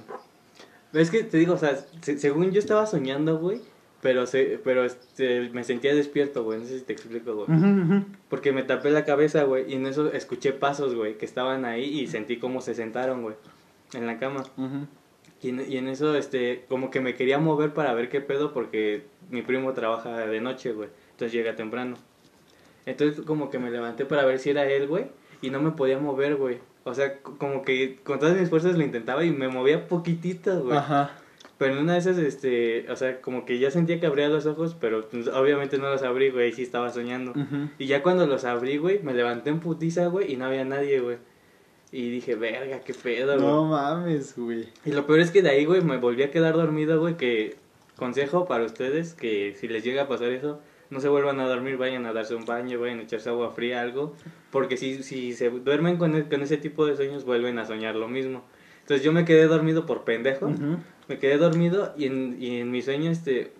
[0.92, 3.60] Es que te digo, o sea, se- según yo estaba soñando, güey,
[4.04, 7.58] pero se, pero este, me sentía despierto, güey, no sé si te explico, güey.
[8.28, 12.00] Porque me tapé la cabeza, güey, y en eso escuché pasos, güey, que estaban ahí
[12.00, 13.34] y sentí cómo se sentaron, güey,
[13.94, 14.44] en la cama.
[15.40, 18.52] Y en, y en eso, este, como que me quería mover para ver qué pedo
[18.52, 20.90] porque mi primo trabaja de noche, güey.
[21.12, 21.96] Entonces llega temprano.
[22.84, 25.06] Entonces como que me levanté para ver si era él, güey.
[25.40, 26.58] Y no me podía mover, güey.
[26.84, 30.76] O sea, como que con todas mis fuerzas lo intentaba y me movía poquitito, güey.
[30.76, 31.12] Ajá.
[31.58, 34.44] Pero en una de esas, este, o sea, como que ya sentía que abría los
[34.46, 37.32] ojos, pero pues, obviamente no los abrí, güey, sí estaba soñando.
[37.78, 40.98] Y ya cuando los abrí, güey, me levanté en putiza, güey, y no había nadie,
[41.00, 41.18] güey.
[41.92, 43.46] Y dije, verga, qué pedo, güey.
[43.46, 44.68] No mames, güey.
[44.84, 47.54] Y lo peor es que de ahí, güey, me volví a quedar dormido, güey, que
[47.96, 51.76] consejo para ustedes, que si les llega a pasar eso, no se vuelvan a dormir,
[51.76, 54.14] vayan a darse un baño, vayan a echarse agua fría, algo,
[54.50, 57.94] porque si, si se duermen con, e- con ese tipo de sueños, vuelven a soñar
[57.94, 58.42] lo mismo.
[58.84, 60.52] Entonces yo me quedé dormido por pendejo,
[61.08, 63.52] me quedé dormido y en, y en mi sueño, este,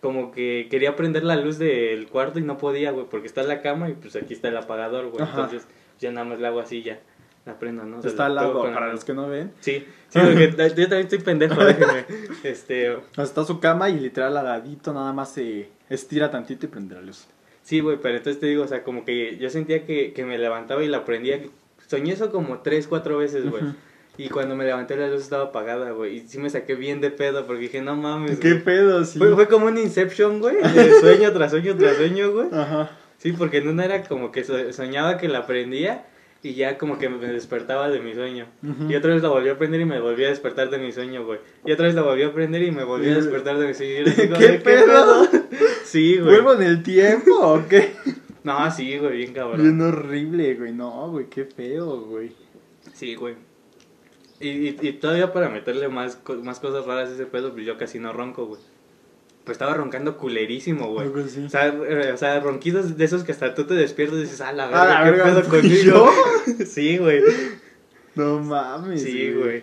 [0.00, 3.60] como que quería prender la luz del cuarto y no podía, güey, porque está la
[3.60, 5.66] cama y pues aquí está el apagador, güey, entonces
[6.00, 7.00] ya nada más la hago así ya.
[7.44, 7.98] La prendo, ¿no?
[7.98, 9.52] O sea, Está al lado, la para los que no ven.
[9.60, 12.04] Sí, sí, porque yo también estoy pendejo, déjenme.
[12.42, 16.96] Este, Está su cama y literal al ladito nada más se estira tantito y prende
[16.96, 17.26] la luz.
[17.62, 20.38] sí, güey, pero entonces te digo, o sea, como que yo sentía que, que me
[20.38, 21.40] levantaba y la prendía.
[21.86, 23.62] Soñé eso como tres, cuatro veces, güey.
[24.18, 26.16] Y cuando me levanté la luz estaba apagada, güey.
[26.16, 28.38] Y sí me saqué bien de pedo porque dije, no mames.
[28.38, 28.64] ¿Qué güey".
[28.64, 29.18] pedo, sí?
[29.18, 30.56] Fue, fue como un Inception, güey.
[30.56, 32.48] De sueño tras sueño tras sueño, güey.
[32.52, 32.90] Ajá.
[33.18, 36.04] Sí, porque en una era como que so- soñaba que la prendía
[36.42, 38.46] y ya como que me despertaba de mi sueño.
[38.88, 41.24] Y otra vez la volví a prender y me volví a despertar de mi sueño,
[41.24, 41.40] güey.
[41.64, 44.04] Y otra vez la volví a prender y me volví a despertar de mi sueño.
[44.38, 45.26] ¿Qué pedo?
[45.84, 46.34] Sí, güey.
[46.34, 47.92] ¿Vuelvo en el tiempo o qué?
[48.44, 49.62] No, sí, güey, bien cabrón.
[49.62, 50.72] Bien horrible, güey.
[50.72, 52.32] No, güey, qué feo, güey.
[52.92, 53.34] Sí, güey.
[54.40, 57.78] Y, y, y todavía para meterle más, más cosas raras a ese pedo, pues yo
[57.78, 58.60] casi no ronco, güey.
[59.44, 61.08] Pues estaba roncando culerísimo, güey.
[61.24, 61.44] Así.
[61.44, 64.40] O sea, eh, o sea, ronquidos de esos que hasta tú te despiertas y dices,
[64.40, 66.10] ah, la verga, ¿qué verga, pedo ¿fui conmigo?
[66.66, 67.22] sí, güey.
[68.16, 69.02] No mames.
[69.02, 69.62] Sí, güey.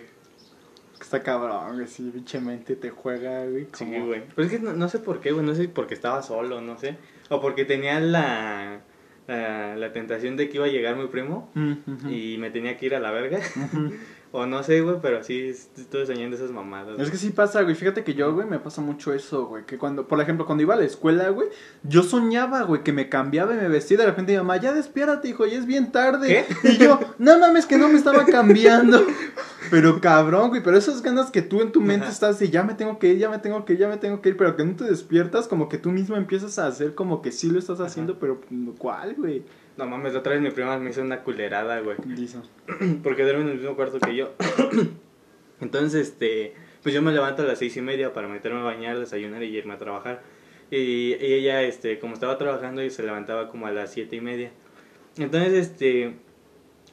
[1.00, 1.86] Está cabrón, güey.
[1.86, 3.66] Sí, pinche mente te juega, güey.
[3.74, 4.22] Sí, como- güey.
[4.34, 5.44] Pero es que no, no sé por qué, güey.
[5.44, 6.96] No sé porque estaba solo, no sé.
[7.28, 8.80] O porque tenía la,
[9.26, 12.86] la, la tentación de que iba a llegar mi primo Mm, y me tenía que
[12.86, 13.38] ir a la verga.
[13.38, 13.92] Ujú.
[14.36, 16.98] o no sé, güey, pero sí estuve soñando esas mamadas.
[16.98, 17.76] Es que sí pasa, güey.
[17.76, 19.64] Fíjate que yo, güey, me pasa mucho eso, güey.
[19.64, 21.50] Que cuando, por ejemplo, cuando iba a la escuela, güey,
[21.84, 23.96] yo soñaba, güey, que me cambiaba y me vestía.
[23.96, 26.44] De repente mi mamá, ya despiértate, hijo, ya es bien tarde.
[26.64, 29.06] Y yo, no mames, que no me estaba cambiando.
[29.70, 32.12] Pero cabrón, güey, pero esas ganas que tú en tu mente Ajá.
[32.12, 34.20] estás de ya me tengo que ir, ya me tengo que ir, ya me tengo
[34.20, 37.22] que ir, pero que no te despiertas, como que tú mismo empiezas a hacer como
[37.22, 38.42] que sí lo estás haciendo, pero
[38.78, 39.42] ¿cuál, güey?
[39.76, 41.96] No mames, la otra vez mi prima me hizo una culerada, güey.
[43.02, 44.34] Porque duerme en el mismo cuarto que yo.
[45.60, 48.98] Entonces, este, pues yo me levanto a las seis y media para meterme a bañar,
[48.98, 50.22] desayunar y irme a trabajar.
[50.70, 54.20] Y, y ella, este, como estaba trabajando, y se levantaba como a las siete y
[54.20, 54.52] media.
[55.18, 56.14] Entonces, este,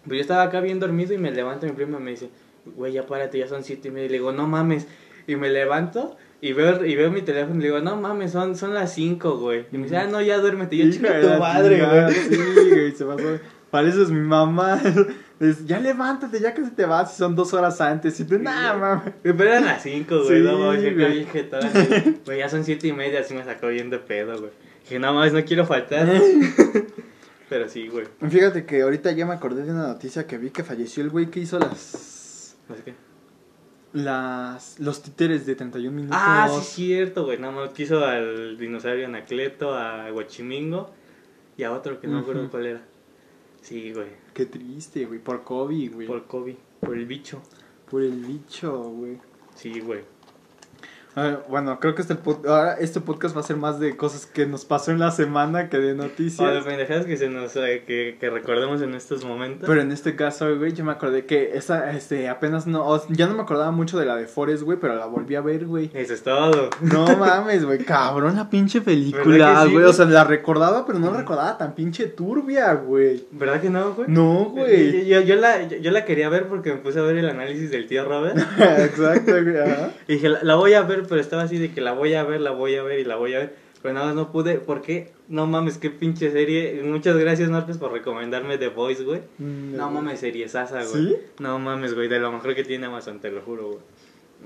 [0.06, 2.30] pues yo estaba acá bien dormido y me levanto mi prima y me dice,
[2.66, 4.06] güey, ya párate, ya son siete y media.
[4.08, 4.88] Y le digo, no mames.
[5.28, 8.56] Y me levanto y veo, y veo mi teléfono y le digo, no mames, son,
[8.56, 9.68] son las cinco, güey.
[9.72, 10.76] Y me dice, ah, no, ya duérmete.
[10.76, 12.14] Yo, de tu madre, güey.
[12.14, 13.40] Sí, güey, se pasó.
[13.70, 14.82] Pareces mi mamá.
[15.42, 17.16] Es, ya levántate, ya que se te vas.
[17.16, 18.20] Y son dos horas antes.
[18.20, 19.14] Y tú, nah, mames.
[19.24, 20.28] Pero eran las 5, güey.
[20.28, 21.20] Sí, no mames, yo güey.
[21.22, 21.50] dije.
[22.26, 24.52] Güey, ya son 7 y media, así me sacó bien de pedo, güey.
[24.84, 26.08] Dije, no mames, no quiero faltar.
[27.50, 28.06] Pero sí, güey.
[28.30, 31.32] Fíjate que ahorita ya me acordé de una noticia que vi que falleció el güey
[31.32, 32.56] que hizo las.
[32.68, 33.11] Sé qué.
[33.94, 36.18] Las los títeres de 31 minutos.
[36.20, 37.38] Ah, sí, es cierto, güey.
[37.38, 40.92] Nada más quiso al dinosaurio Anacleto, a Guachimingo
[41.58, 42.82] y a otro que no me acuerdo cuál era.
[43.62, 44.08] Sí, güey.
[44.34, 45.20] Qué triste, güey.
[45.20, 46.08] Por COVID, güey.
[46.08, 47.42] Por Kobe, por el bicho.
[47.90, 49.18] Por el bicho, güey.
[49.56, 50.02] Sí, güey.
[51.16, 52.16] Ver, bueno, creo que este,
[52.48, 55.70] ahora este podcast va a ser más de cosas que nos pasó en la semana
[55.70, 56.64] que de O de noticias.
[56.64, 59.68] pendejadas que se nos eh, que, que recordemos en estos momentos.
[59.68, 63.28] Pero en este caso, güey, yo me acordé que esa, este, apenas no, o- ya
[63.28, 65.92] no me acordaba mucho de la de Forest, güey, pero la volví a ver, güey.
[65.94, 66.70] Eso es todo.
[66.82, 69.86] No mames, güey, cabrón la pinche ¿Verdad película, sí, güey.
[69.86, 73.26] O sea, la recordaba, pero no la recordaba tan pinche turbia, güey.
[73.32, 74.08] ¿Verdad que no, güey?
[74.10, 75.08] No, güey.
[75.08, 77.70] Yo, yo- yo la, yo, la quería ver porque me puse a ver el análisis
[77.70, 78.38] del tío Robert.
[78.60, 79.56] Exacto, güey.
[80.08, 82.24] Y dije, la, la voy a ver, pero estaba así de que la voy a
[82.24, 83.56] ver, la voy a ver y la voy a ver.
[83.82, 84.56] Pero nada más no pude.
[84.60, 85.12] ¿Por qué?
[85.28, 86.82] No mames, qué pinche serie.
[86.84, 89.22] Muchas gracias, Marcos, por recomendarme The Voice, güey.
[89.40, 91.08] Mm, No mames, serie sasa, güey.
[91.08, 91.16] ¿Sí?
[91.40, 93.80] No mames, güey, de lo mejor que tiene Amazon, te lo juro, güey.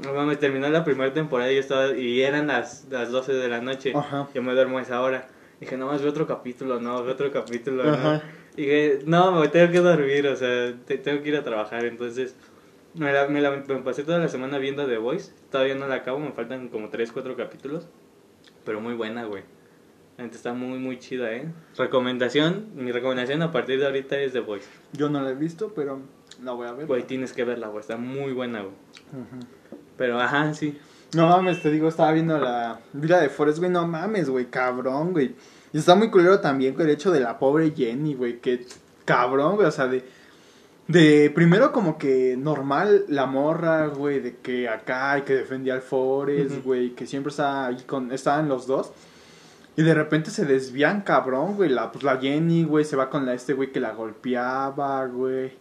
[0.04, 3.48] No mames, terminó la primera temporada y yo estaba, y eran las, las 12 de
[3.50, 3.92] la noche.
[3.96, 4.30] Ajá.
[4.34, 5.28] Yo me duermo a esa hora.
[5.60, 8.14] Dije, no más, ve otro capítulo, no, ve otro capítulo, Ajá.
[8.16, 8.22] no.
[8.56, 11.84] Dije, no, me tengo que dormir, o sea, te- tengo que ir a trabajar.
[11.86, 12.36] Entonces,
[12.96, 15.32] me, la, me, la, me pasé toda la semana viendo The Voice.
[15.52, 17.88] Todavía no la acabo, me faltan como 3, 4 capítulos.
[18.64, 19.44] Pero muy buena, güey.
[20.18, 21.52] La neta está muy, muy chida, ¿eh?
[21.78, 24.68] Recomendación, mi recomendación a partir de ahorita es The Voice.
[24.94, 26.00] Yo no la he visto, pero
[26.42, 26.88] la voy a ver.
[26.88, 28.74] Güey, tienes que verla, güey, está muy buena, güey.
[29.12, 29.46] Ujú.
[29.98, 30.80] Pero, ajá, sí.
[31.14, 35.12] No mames, te digo, estaba viendo la vida de Forrest, güey, no mames, güey, cabrón,
[35.12, 35.36] güey.
[35.74, 38.66] Y está muy culero también con el hecho de la pobre Jenny, güey, que
[39.04, 40.04] cabrón, güey, o sea, de...
[40.88, 45.82] De primero como que normal la morra, güey, de que acá y que defendía al
[45.82, 46.62] Forrest, Ujú.
[46.64, 48.92] güey, que siempre estaba ahí con, estaban los dos.
[49.78, 53.26] Y de repente se desvían, cabrón, güey, la, pues la Jenny, güey, se va con
[53.26, 55.52] la este güey que la golpeaba, güey.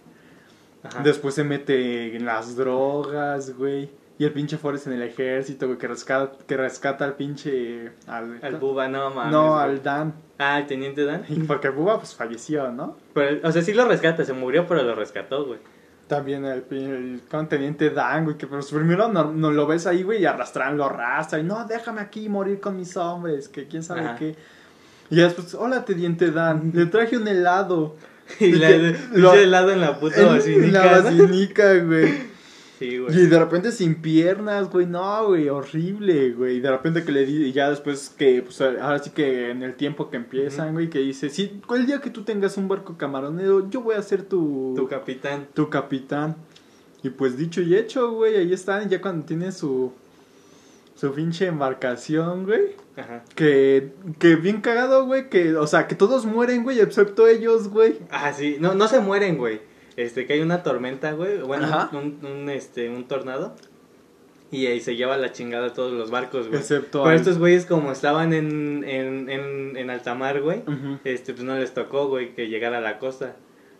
[1.02, 3.90] Después se mete en las drogas, güey.
[4.18, 7.90] Y el pinche Forrest en el ejército, güey, que rescata, que rescata al pinche...
[8.06, 9.32] Al, Al Buba, no mames.
[9.32, 10.14] no, al Dan.
[10.38, 11.24] Ah, el teniente Dan.
[11.28, 12.96] Y Porque Buba, pues, falleció, ¿no?
[13.14, 15.58] Pero, o sea, sí lo rescata, se murió, pero lo rescató, güey.
[16.08, 20.02] También el, pin- el conteniente Dan, güey, que pues primero no, no lo ves ahí,
[20.02, 21.38] güey, y arrastran, lo arrastra.
[21.38, 24.16] Y no, déjame aquí morir con mis hombres, que quién sabe Ajá.
[24.16, 24.36] qué.
[25.10, 27.96] Y después, hola, teniente Dan, le traje un helado.
[28.40, 28.66] Y lo-
[29.30, 30.84] pinche helado en la puta En basinica.
[30.84, 31.02] la ¿no?
[31.04, 32.33] basinica, güey.
[32.84, 33.18] Sí, güey.
[33.18, 36.56] Y de repente sin piernas, güey, no, güey, horrible, güey.
[36.56, 39.62] Y de repente que le di, y ya después que, pues ahora sí que en
[39.62, 42.96] el tiempo que empiezan, güey, que dice, sí, el día que tú tengas un barco
[42.96, 45.48] camaronero, yo voy a ser tu, Tu capitán.
[45.54, 46.36] tu capitán.
[47.02, 49.92] Y pues dicho y hecho, güey, ahí están, ya cuando tiene su,
[50.94, 52.76] su pinche embarcación, güey.
[52.96, 53.24] Ajá.
[53.34, 57.98] Que, que bien cagado, güey, que, o sea, que todos mueren, güey, excepto ellos, güey.
[58.10, 59.60] Ah, sí, no, no se mueren, güey.
[59.96, 61.38] Este, que hay una tormenta, güey.
[61.40, 61.90] Bueno, Ajá.
[61.96, 63.54] un, un, este, un tornado.
[64.50, 66.60] Y ahí se lleva la chingada a todos los barcos, güey.
[66.60, 70.62] Excepto Pero al- estos güeyes, como estaban en, en, en, en alta mar, güey,
[71.04, 73.34] este, pues no les tocó, güey, que llegara a la costa.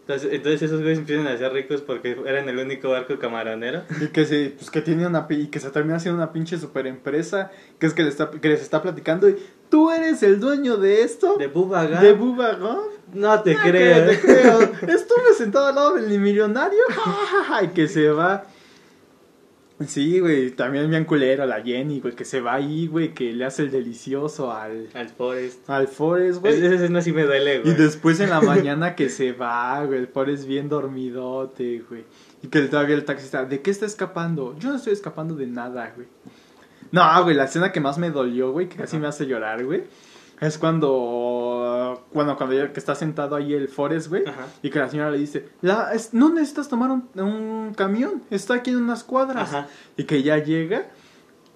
[0.07, 3.85] Entonces, entonces esos güeyes empiezan a ser ricos porque eran el único barco camaronero.
[4.03, 6.59] Y que se, pues que tiene una pi- y que se termina siendo una pinche
[6.59, 9.37] super empresa, que es que, le está, que les está platicando y
[9.71, 12.03] tú eres el dueño de esto, De Bubaga.
[12.03, 14.11] de Bubba Gump?" No te creo.
[14.11, 14.61] que te creo.
[14.95, 16.81] Estuve sentado al lado del millonario,
[17.63, 18.45] y que se va.
[19.87, 23.45] Sí, güey, también bien culero la Jenny, güey, que se va ahí, güey, que le
[23.45, 25.69] hace el delicioso al, Al Forest.
[25.71, 26.75] al Forrest, Esa güey.
[26.75, 27.75] escena sí me duele, Y güey.
[27.75, 32.05] después en la mañana que se va, güey, el Forrest bien dormidote, güey.
[32.43, 34.57] Y que todavía el taxista, ¿de qué está escapando?
[34.59, 36.07] Yo no estoy escapando de nada, güey.
[36.93, 39.83] No, güey, la escena que más me dolió, güey, que casi me hace llorar, güey.
[40.45, 44.25] Es cuando, bueno, cuando ya que está sentado ahí el Forrest, güey.
[44.63, 48.55] Y que la señora le dice, la, es- no necesitas tomar un, un camión, está
[48.55, 49.49] aquí en unas cuadras.
[49.55, 49.69] Ajá.
[49.97, 50.87] Y que ya llega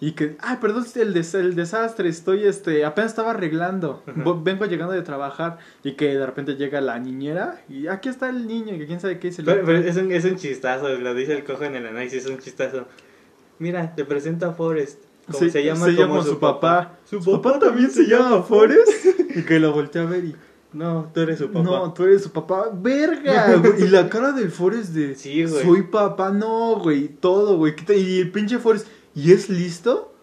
[0.01, 4.03] y que, ay, perdón, el, des- el desastre, estoy, este, apenas estaba arreglando,
[4.43, 8.47] vengo llegando de trabajar y que de repente llega la niñera y aquí está el
[8.47, 9.43] niño y que quién sabe qué dice.
[9.43, 12.31] el pero es, un, es un chistazo, lo dice el cojo en el análisis, es
[12.31, 12.87] un chistazo.
[13.59, 15.03] Mira, te presento a Forrest.
[15.33, 16.99] Se llama como su papá.
[17.05, 18.89] Su Su papá también se llama Forrest
[19.37, 20.37] y que lo voltea a ver y,
[20.73, 21.63] No, tú eres su papá.
[21.65, 23.85] no, tú eres su papá, verga, güey.
[23.85, 25.63] Y la cara del Forrest de, Sí, güey.
[25.65, 27.75] soy papá, no, güey, todo, güey.
[27.77, 30.15] ¿qué te- Y el pinche Forrest, ¿y es listo?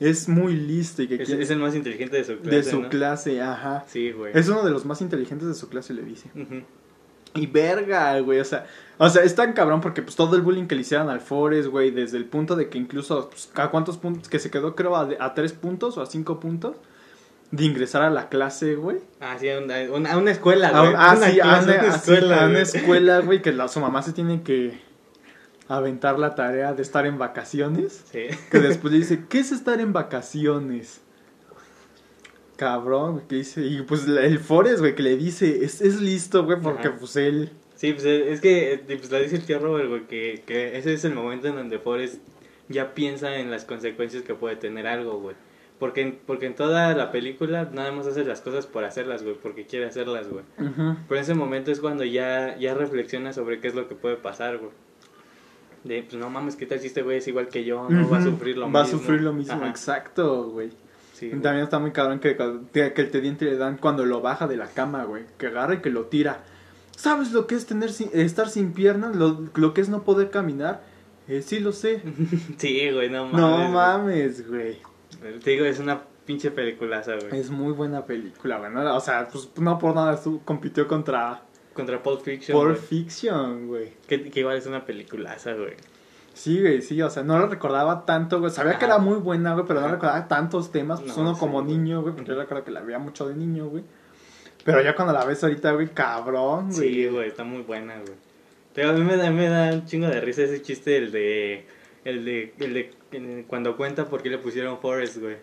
[0.00, 2.56] Es muy listo y que es, quiere- es el más inteligente de su clase.
[2.56, 2.88] de su ¿no?
[2.88, 3.84] clase, ajá.
[3.88, 4.32] Sí, güey.
[4.34, 6.28] Es uno de los más inteligentes de su clase, le dice.
[7.34, 8.66] Y verga, güey, o sea,
[8.98, 11.68] o sea, es tan cabrón porque pues todo el bullying que le hicieron al Forest,
[11.68, 14.28] güey, desde el punto de que incluso, pues, ¿a cuántos puntos?
[14.28, 16.76] Que se quedó creo a, a tres puntos o a cinco puntos
[17.50, 18.98] de ingresar a la clase, güey.
[19.20, 20.94] Ah, sí, a una, una, una escuela, A, güey.
[20.96, 21.70] ah, Una sí, a una, así,
[22.10, 24.80] escuela, a una escuela, güey, que la, su mamá se tiene que
[25.68, 28.04] aventar la tarea de estar en vacaciones.
[28.10, 28.26] Sí.
[28.50, 31.00] Que después le dice, ¿qué es estar en vacaciones?
[32.56, 36.44] Cabrón, güey, que dice, y pues el Forest, güey, que le dice, es, es listo,
[36.44, 36.96] güey, porque Ajá.
[36.98, 37.50] pues él...
[37.82, 40.94] Sí, pues es que eh, pues, lo dice el tío Robert, güey, que, que ese
[40.94, 42.22] es el momento en donde Forrest
[42.68, 45.34] ya piensa en las consecuencias que puede tener algo, güey.
[45.80, 49.34] Porque, en- porque en toda la película nada más hace las cosas por hacerlas, güey,
[49.34, 50.44] porque quiere hacerlas, güey.
[50.58, 50.94] Ujú.
[51.08, 54.14] Pero en ese momento es cuando ya, ya reflexiona sobre qué es lo que puede
[54.14, 54.70] pasar, güey.
[55.82, 57.88] De, pues no mames, ¿qué tal si este güey es igual que yo?
[57.90, 58.96] No va a sufrir lo Va mismo.
[58.98, 60.70] a sufrir lo mismo, Ajá, exacto, güey.
[61.14, 61.42] sí, güey.
[61.42, 62.36] También está muy cabrón que,
[62.72, 65.24] que, que el teniente le dan cuando lo baja de la cama, güey.
[65.36, 66.44] Que agarra y que lo tira.
[67.02, 69.16] ¿Sabes lo que es tener sin- estar sin piernas?
[69.16, 70.82] Lo, lo que es no poder caminar.
[71.26, 72.00] Eh, sí, lo sé.
[72.58, 73.40] Sí, güey, no mames.
[73.40, 73.68] No güey.
[73.72, 74.78] mames, güey.
[75.42, 77.40] Te digo, es una pinche peliculaza, güey.
[77.40, 78.70] Es muy buena película, güey.
[78.72, 78.94] ¿no?
[78.96, 81.42] O sea, pues no por nada compitió contra
[81.74, 82.80] Contra Pulp Fiction, Pulp güey.
[82.80, 83.92] Fiction, güey.
[84.06, 85.74] Que, que igual es una peliculaza, güey.
[86.34, 88.52] Sí, güey, sí, o sea, no la recordaba tanto, güey.
[88.52, 91.00] Sabía que era muy buena, güey, pero no recordaba tantos temas.
[91.00, 91.76] Pues No, uno sí, como güey.
[91.76, 93.82] niño, güey, porque yo recuerdo que la veía mucho de niño, güey.
[94.64, 96.94] Pero ya cuando la ves ahorita, güey, cabrón, güey.
[96.94, 98.14] Sí, güey, está muy buena, güey.
[98.74, 101.64] Pero a mí me da, me da un chingo de risa ese chiste, el de.
[102.04, 102.54] El de.
[102.58, 105.36] El de el- cuando cuenta por qué le pusieron Forrest, güey.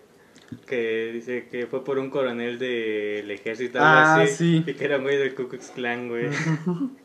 [0.65, 4.35] Que dice que fue por un coronel del ejército, algo Ah, así.
[4.35, 4.63] sí.
[4.65, 6.29] Y que era güey del Ku Klux Klan, güey.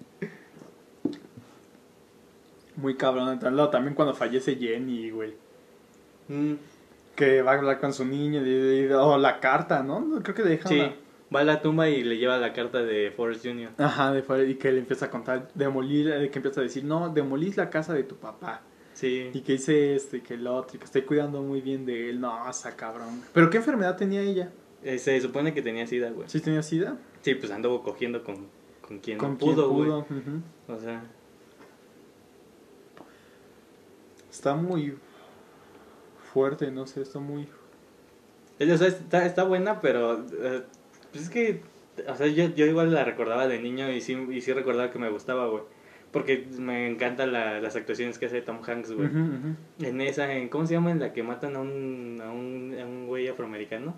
[2.76, 3.28] Muy cabrón.
[3.32, 5.34] Entonces, también cuando fallece Jenny, güey.
[6.28, 6.54] Mm,
[7.14, 10.00] Que va a hablar con su niño, y- y- o la carta, ¿no?
[10.00, 10.94] No, Creo que deja sí, una-
[11.34, 13.70] va a la tumba y le lleva la carta de Forrest Jr.
[13.78, 16.84] Ajá, de fuera, y que le empieza a contar, demolir, eh, que empieza a decir,
[16.84, 18.62] no, demolís la casa de tu papá.
[18.92, 19.30] Sí.
[19.34, 22.20] Y que dice este, que el otro, y que estoy cuidando muy bien de él.
[22.20, 23.22] No, esa cabrón.
[23.32, 24.52] ¿Pero qué enfermedad tenía ella?
[24.84, 26.28] Eh, se supone que tenía sida, güey.
[26.28, 26.96] ¿Sí tenía sida?
[27.22, 28.46] Sí, pues anduvo cogiendo con,
[28.80, 29.90] con quien ¿Con pudo, güey.
[29.90, 31.02] O sea,
[34.34, 34.98] Está muy
[36.32, 37.46] fuerte, no sé, está muy...
[38.58, 40.64] O sea, está, está buena, pero eh,
[41.14, 41.62] pues es que,
[42.08, 44.98] o sea, yo, yo igual la recordaba de niño y sí, y sí recordaba que
[44.98, 45.62] me gustaba, güey.
[46.12, 49.08] Porque me encantan la- las actuaciones que hace Tom Hanks, güey.
[49.80, 50.90] En esa, en, ¿cómo se llama?
[50.92, 53.94] En la que matan a un, a un, a un güey afroamericano.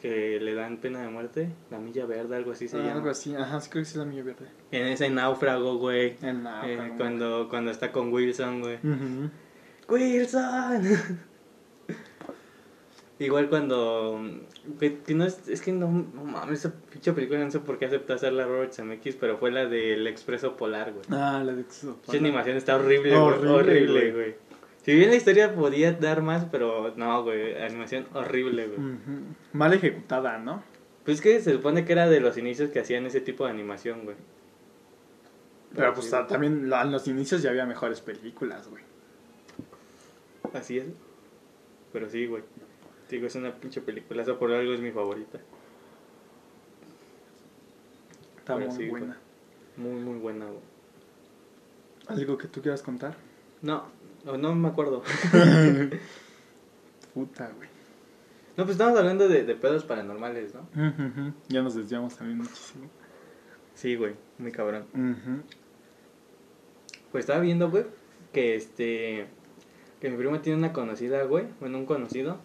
[0.00, 1.50] Que le dan pena de muerte.
[1.72, 2.92] La milla verde, algo así se Ah, llama.
[2.94, 4.46] algo así, ajá, sí creo que es la mía verde.
[4.70, 6.14] En ese náufrago, güey.
[6.22, 8.78] El náufrago, Eh, cuando, cuando está con Wilson, güey.
[9.88, 10.82] ¡Wilson!
[13.20, 14.20] Igual cuando.
[14.78, 17.78] Que, que no es, es que no, no mames, esa pinche película no sé por
[17.78, 21.04] qué aceptó hacerla Robert Zemeckis, pero fue la del Expreso Polar, güey.
[21.10, 21.98] Ah, la de Exo.
[22.06, 23.20] Esa animación está horrible, güey.
[23.20, 24.34] Horrible, Horrible, güey.
[24.84, 27.60] Si bien la historia podía dar más, pero no, güey.
[27.60, 28.78] Animación horrible, güey.
[29.52, 30.62] Mal ejecutada, ¿no?
[31.04, 33.50] Pues es que se supone que era de los inicios que hacían ese tipo de
[33.50, 34.16] animación, güey.
[35.74, 38.82] Pero pues sí, también en los inicios ya había mejores películas, güey.
[40.54, 40.86] Así es.
[41.92, 42.42] Pero sí, güey.
[43.08, 44.22] Digo, es una pinche película.
[44.22, 45.38] Esa por algo es mi favorita.
[48.38, 49.18] Está muy sí, buena.
[49.76, 50.60] Muy, muy buena, güey.
[52.08, 53.16] ¿Algo que tú quieras contar?
[53.62, 53.84] No,
[54.24, 55.02] no, no me acuerdo.
[57.14, 57.68] Puta, güey.
[58.56, 60.66] No, pues estamos hablando de, de pedos paranormales, ¿no?
[61.48, 62.88] Ya nos desviamos también muchísimo.
[63.74, 64.14] Sí, güey.
[64.38, 64.86] Muy cabrón.
[67.12, 67.84] Pues estaba viendo, güey,
[68.32, 69.28] que este.
[70.00, 71.46] Que mi prima tiene una conocida, güey.
[71.60, 72.38] Bueno, un conocido.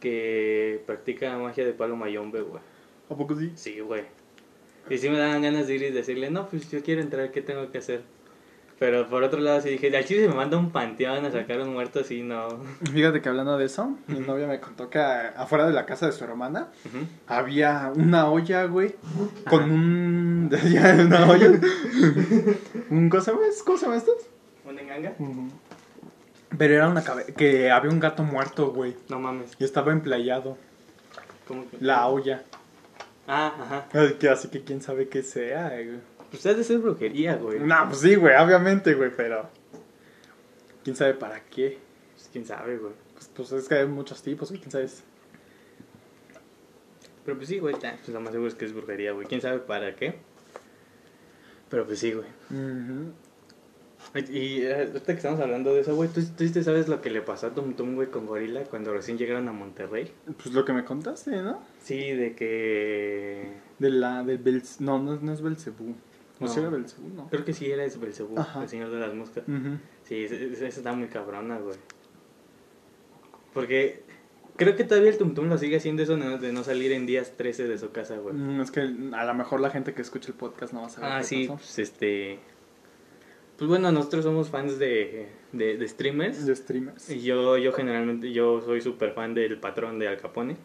[0.00, 2.62] Que practica magia de palo mayombe, güey.
[3.10, 3.52] ¿A poco sí?
[3.54, 4.04] Sí, güey.
[4.90, 7.42] Y sí me daban ganas de ir y decirle, no, pues yo quiero entrar, ¿qué
[7.42, 8.02] tengo que hacer?
[8.78, 11.60] Pero por otro lado sí dije, al chile si me manda un panteón a sacar
[11.60, 12.48] un muerto, sí, no.
[12.92, 16.12] Fíjate que hablando de eso, mi novia me contó que afuera de la casa de
[16.12, 16.68] su hermana
[17.26, 18.94] había una olla, güey,
[19.48, 20.50] con un...
[20.72, 21.48] ya, una olla.
[22.90, 24.12] un, ¿Cómo se llama, ¿Cómo se esto?
[24.64, 25.14] ¿Una enganga?
[26.56, 29.52] Pero era una cabe- que había un gato muerto, güey, No mames.
[29.58, 30.56] y estaba emplayado,
[31.46, 31.76] ¿Cómo que?
[31.80, 32.44] la olla.
[33.26, 34.30] Ah, ajá.
[34.32, 36.00] Así que quién sabe qué sea, güey.
[36.30, 37.60] Pues de ser brujería, güey.
[37.60, 39.48] No, pues sí, güey, obviamente, güey, pero...
[40.84, 41.78] ¿Quién sabe para qué?
[42.14, 42.92] Pues quién sabe, güey.
[43.14, 44.88] Pues, pues es que hay muchos tipos, güey, quién sabe.
[47.24, 49.26] Pero pues sí, güey, pues lo más seguro es que es brujería, güey.
[49.26, 50.18] ¿Quién sabe para qué?
[51.68, 52.26] Pero pues sí, güey.
[52.50, 53.12] Y
[54.14, 57.20] y, eh, ahorita que estamos hablando de eso, güey, ¿tú, tú sabes lo que le
[57.20, 60.10] pasó a Tum Tum, güey, con Gorila cuando recién llegaron a Monterrey?
[60.42, 61.60] Pues lo que me contaste, ¿no?
[61.82, 63.52] Sí, de que...
[63.78, 64.80] De la, del Belz...
[64.80, 65.94] No, no, no es Belcebú.
[66.40, 66.48] ¿O No.
[66.48, 67.08] sí era Belcebú?
[67.14, 67.28] No.
[67.28, 69.44] Creo que sí era ese Belcebú, el señor de las moscas.
[70.04, 71.76] Sí, esa está muy cabrona, güey.
[73.52, 74.02] Porque
[74.56, 76.92] creo que todavía el Tum Tum lo sigue haciendo eso de no- de no salir
[76.92, 78.34] en días 13 de su casa, güey.
[78.34, 80.90] Mm, Es que a lo mejor la gente que escucha el podcast no va a
[80.90, 81.58] saber Ah, qué sí, pasó.
[81.58, 82.38] pues este...
[83.58, 86.46] Pues bueno, nosotros somos fans de, de, de streamers.
[86.46, 87.10] De streamers.
[87.10, 90.56] Y yo, yo generalmente, yo soy súper fan del patrón de Al Capone.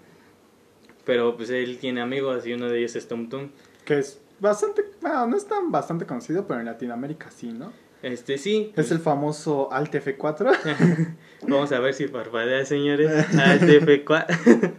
[1.03, 3.49] Pero pues él tiene amigos y uno de ellos es Tum Tum.
[3.83, 4.85] Que es bastante...
[5.01, 7.73] Bueno, no es tan bastante conocido, pero en Latinoamérica sí, ¿no?
[8.03, 8.71] Este, sí.
[8.75, 11.15] Es el famoso Alt F4.
[11.47, 13.09] Vamos a ver si parpadea, señores.
[13.39, 14.73] Al TF4.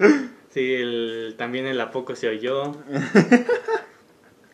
[0.50, 2.72] sí, el, también el a poco se oyó.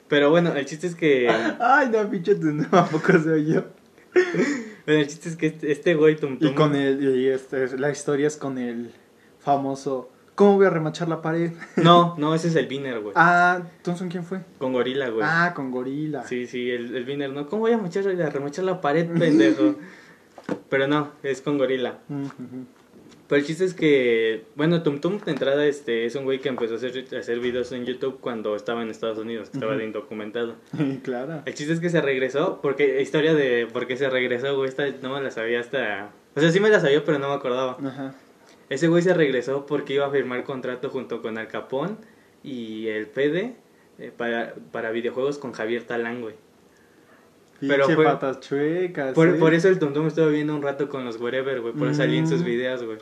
[0.09, 1.29] Pero bueno, el chiste es que...
[1.61, 3.65] Ay, no, pinche tu no, ¿a poco se oyó?
[4.87, 6.49] Bueno, el chiste es que este, este güey Tum Tum...
[6.49, 7.03] Y con el...
[7.17, 8.93] Y este, la historia es con el
[9.41, 10.11] famoso...
[10.35, 11.53] ¿Cómo voy a remachar la pared?
[11.77, 13.13] No, no, ese es el Viner, güey.
[13.17, 14.41] Ah, entonces ¿quién fue?
[14.59, 15.23] Con gorila, güey.
[15.25, 16.25] Ah, con gorila.
[16.27, 17.49] Sí, sí, el, el Viner, ¿no?
[17.49, 19.77] ¿Cómo voy a machar, a remachar la pared, pendejo?
[20.69, 22.01] Pero no, es con gorila.
[22.09, 22.67] Mm, ujú.
[23.27, 26.51] Pero el chiste es que, bueno, Tum Tum de entrada este, es un güey que
[26.51, 29.77] empezó a hacer, a hacer videos en YouTube cuando estaba en Estados Unidos, que estaba
[29.77, 30.57] de indocumentado.
[31.03, 31.43] claro.
[31.47, 34.85] El chiste es que se regresó, porque historia de por qué se regresó, güey, esta
[35.03, 36.11] no me la sabía hasta...
[36.37, 37.79] O sea, sí me la sabía, pero no me acordaba.
[37.83, 38.15] Ajá.
[38.69, 41.97] Ese güey se regresó porque iba a firmar contrato junto con Al Capón
[42.43, 43.55] y el PD
[43.99, 46.35] eh, para, para videojuegos con Javier Talán, güey.
[47.61, 49.15] Pero fue- patas chuecas.
[49.15, 51.73] Por, por eso el Tum Tum estuvo viendo un rato con los Wherever, güey.
[51.73, 52.45] Por eso salí en sus Mm.
[52.45, 52.99] videos, güey.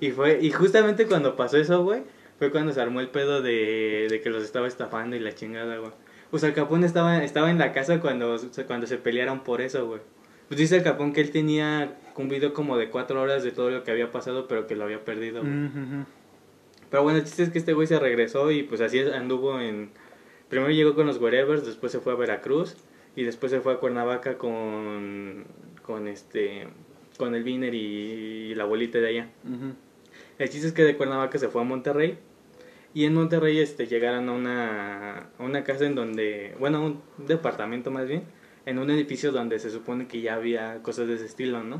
[0.00, 2.02] Y fue, y justamente cuando pasó eso, güey,
[2.38, 5.78] fue cuando se armó el pedo de, de que los estaba estafando y la chingada,
[5.78, 5.92] güey.
[6.30, 10.00] Pues el Capón estaba, estaba en la casa cuando, cuando se pelearon por eso, güey.
[10.48, 13.70] Pues dice el Capón que él tenía un video como de cuatro horas de todo
[13.70, 16.04] lo que había pasado, pero que lo había perdido, güey.
[16.90, 19.90] Pero bueno, el chiste es que este güey se regresó y pues así anduvo en...
[20.48, 22.76] Primero llegó con los Wherevers, después se fue a Veracruz
[23.14, 25.44] y después se fue a Cuernavaca con...
[25.82, 26.68] Con este...
[27.18, 29.28] Con el Viner y, y la abuelita de allá.
[29.44, 29.72] Ujú.
[30.38, 32.18] El chiste es que de Cuernavaca se fue a Monterrey
[32.94, 36.54] y en Monterrey este llegaron a una, a una casa en donde...
[36.58, 38.22] Bueno, un departamento más bien.
[38.64, 41.78] En un edificio donde se supone que ya había cosas de ese estilo, ¿no?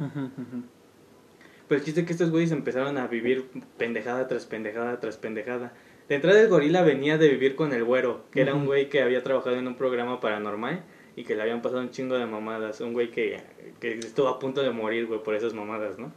[1.69, 3.47] Pero el chiste es que estos güeyes empezaron a vivir
[3.77, 5.75] pendejada tras pendejada tras pendejada.
[6.09, 9.03] De entrada el gorila venía de vivir con el güero, que era un güey que
[9.03, 10.83] había trabajado en un programa paranormal
[11.15, 12.81] y que le habían pasado un chingo de mamadas.
[12.81, 13.43] Un güey que,
[13.81, 16.11] que estuvo a punto de morir, güey, por esas mamadas, ¿no?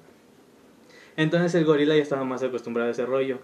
[1.17, 3.39] Entonces el gorila ya estaba más acostumbrado a ese rollo.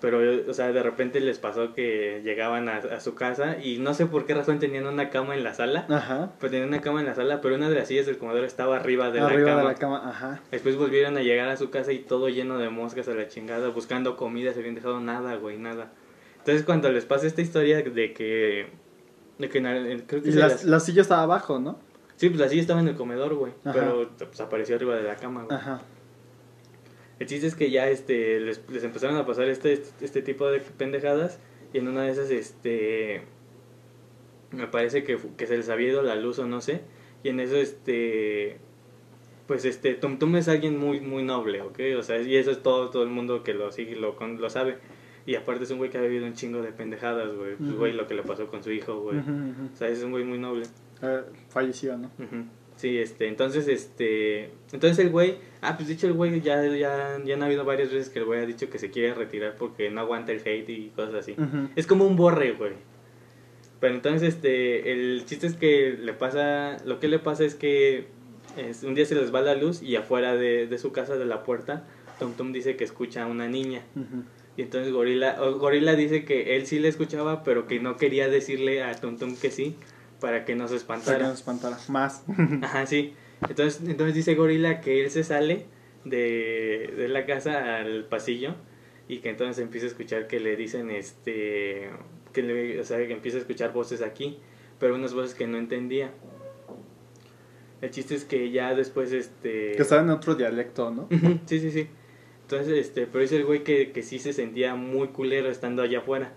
[0.00, 0.18] Pero,
[0.50, 4.06] o sea, de repente les pasó que llegaban a, a su casa y no sé
[4.06, 5.86] por qué razón tenían una cama en la sala.
[5.88, 6.32] Ajá.
[6.40, 8.74] Pues tenían una cama en la sala, pero una de las sillas del comedor estaba
[8.76, 9.60] arriba de Arriba la cama.
[9.62, 10.40] de la cama, ajá.
[10.50, 13.68] Después volvieron a llegar a su casa y todo lleno de moscas a la chingada,
[13.68, 15.92] buscando comida, se habían dejado nada, güey, nada.
[16.38, 18.66] Entonces cuando les pasa esta historia de que...
[19.38, 21.78] De que creo que Y la, las- la silla estaba abajo, ¿no?
[22.16, 25.14] Sí, pues la silla estaba en el comedor, güey, pero pues, apareció arriba de la
[25.14, 25.56] cama, güey.
[25.56, 25.80] Ajá.
[27.22, 30.50] El chiste es que ya este, les, les empezaron a pasar este, este, este tipo
[30.50, 31.38] de pendejadas
[31.72, 33.22] y en una de esas, este,
[34.50, 36.80] me parece que, que se les había ido la luz o no sé,
[37.22, 38.56] y en eso, este,
[39.46, 41.78] pues este, Tum Tum es alguien muy, muy noble, ¿ok?
[41.96, 44.50] O sea, y eso es todo, todo el mundo que lo sigue, lo, con- lo
[44.50, 44.78] sabe.
[45.24, 47.54] Y aparte es un güey que ha vivido un chingo de pendejadas, güey.
[47.54, 49.18] Pues, güey, lo que le pasó con su hijo, güey.
[49.18, 49.30] Ujú.
[49.72, 50.64] O sea, es un güey muy noble.
[51.00, 52.10] Eh, falleció, ¿no?
[52.82, 57.34] Sí, este, entonces, este, entonces el güey, ah, pues dicho el güey, ya, ya, ya
[57.34, 60.00] han habido varias veces que el güey ha dicho que se quiere retirar porque no
[60.00, 61.36] aguanta el hate y cosas así.
[61.76, 62.72] Es como un borre, güey.
[63.78, 68.08] Pero entonces, este, el chiste es que le pasa, lo que le pasa es que
[68.56, 71.24] es, un día se les va la luz y afuera de, de su casa, de
[71.24, 71.84] la puerta,
[72.18, 73.82] Tom Tom dice que escucha a una niña.
[74.56, 78.82] Y entonces Gorila, Gorila dice que él sí le escuchaba, pero que no quería decirle
[78.82, 79.76] a Tom Tom que sí,
[80.22, 81.32] para que no se Para que espantara.
[81.32, 81.78] espantara.
[81.88, 82.24] Más.
[82.62, 83.12] Ajá, sí.
[83.46, 85.66] Entonces, entonces dice Gorila que él se sale
[86.04, 88.54] de, de la casa al pasillo
[89.08, 91.90] y que entonces empieza a escuchar que le dicen, este,
[92.32, 94.38] que le, o sea, que empieza a escuchar voces aquí,
[94.78, 96.12] pero unas voces que no entendía.
[97.80, 99.72] El chiste es que ya después, este...
[99.72, 101.08] que estaba en otro dialecto, ¿no?
[101.46, 101.88] Sí, sí, sí.
[102.42, 105.98] Entonces, este, pero dice el güey que, que sí se sentía muy culero estando allá
[105.98, 106.32] afuera,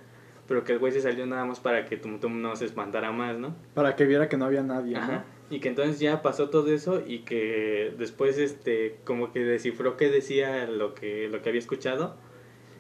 [0.48, 3.12] pero que el güey se salió nada más para que Tum Tum no se espantara
[3.12, 3.56] más, ¿no?
[3.74, 5.00] Para que viera que no había nadie, ¿no?
[5.00, 5.26] Ajá.
[5.50, 10.10] Y que entonces ya pasó todo eso y que después este como que descifró que
[10.10, 12.16] decía lo que lo que había escuchado.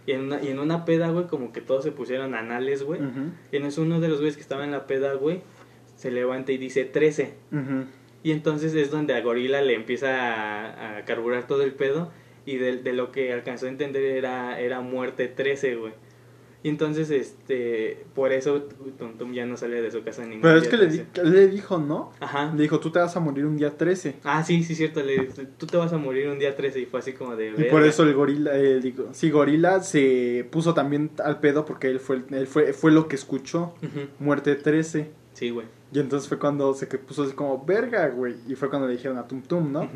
[0.08, 3.02] Y en una, y en una peda, güey, como que todos se pusieron anales, güey.
[3.02, 3.32] Ujú.
[3.52, 5.42] Y en eso uno de los güeyes que estaba en la peda, güey,
[5.96, 7.34] se levanta y dice 13.
[7.52, 7.86] Ujú.
[8.22, 12.12] Y entonces es donde a Gorila le empieza a, a carburar todo el pedo.
[12.46, 15.94] Y de, de lo que alcanzó a entender era, era muerte 13, güey.
[16.66, 18.64] Y entonces, este, por eso
[18.98, 21.06] Tum Tum ya no sale de su casa ningún Pero es que le, 13.
[21.24, 22.12] di- le dijo, ¿no?
[22.20, 22.52] Ajá.
[22.56, 24.16] Le dijo, tú te vas a morir un día 13.
[24.24, 25.04] Ah, sí, sí, cierto.
[25.04, 25.26] Le,
[25.58, 27.54] tú te vas a morir un día 13 y fue así como de...
[27.56, 31.88] Y por eso el gorila, eh, digo, sí, gorila se puso también al pedo porque
[31.88, 33.76] él fue, él fue, fue lo que escuchó,
[34.18, 35.12] muerte 13.
[35.34, 35.68] Sí, güey.
[35.94, 38.34] Y entonces fue cuando se puso así como, verga, güey.
[38.48, 39.88] Y fue cuando le dijeron a Tum Tum, ¿no?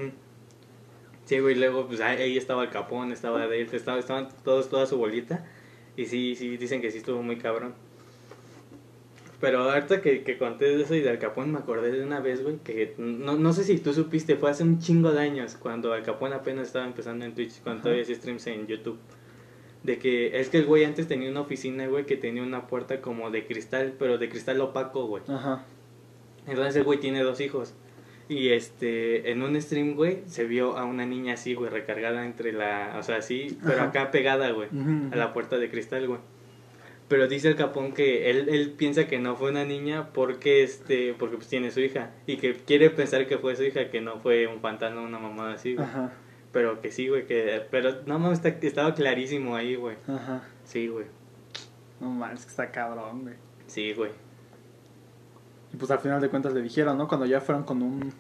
[1.26, 4.98] Sí, güey, luego pues ahí estaba el Capón, estaba Dale, estaba, estaban todos, toda su
[4.98, 5.46] bolita.
[6.00, 7.74] Y sí, sí, dicen que sí estuvo muy cabrón.
[9.42, 12.42] Pero ahorita que, que conté de eso y del Capón me acordé de una vez,
[12.42, 15.92] güey, que no, no sé si tú supiste, fue hace un chingo de años, cuando
[15.92, 17.84] Al Capón apenas estaba empezando en Twitch, cuando Ajá.
[17.84, 18.98] todavía hacía streams en YouTube.
[19.84, 23.02] De que es que el güey antes tenía una oficina, güey, que tenía una puerta
[23.02, 25.24] como de cristal, pero de cristal opaco, güey.
[25.28, 25.66] Ajá.
[26.48, 27.74] Entonces el güey tiene dos hijos.
[28.30, 32.54] Y este, en un stream, güey, se vio a una niña así, güey, recargada entre
[32.54, 33.86] la, o sea, así, pero Ajá.
[33.86, 36.20] acá pegada, güey, Ujú, a la puerta de cristal, güey.
[37.08, 41.16] Pero dice el capón que él, él piensa que no fue una niña porque este,
[41.18, 42.12] porque pues tiene su hija.
[42.28, 45.54] Y que quiere pensar que fue su hija, que no fue un fantasma, una mamada
[45.54, 45.88] así, güey.
[45.88, 46.14] Ajá.
[46.52, 49.96] Pero que sí, güey, que, pero no mames, estaba clarísimo ahí, güey.
[50.08, 50.44] Ajá.
[50.66, 51.08] Sí, güey.
[52.00, 53.36] No mames, que está cabrón, güey.
[53.66, 54.12] Sí, güey.
[55.74, 57.08] Y pues al final de cuentas le dijeron, ¿no?
[57.08, 58.14] Cuando ya fueron con un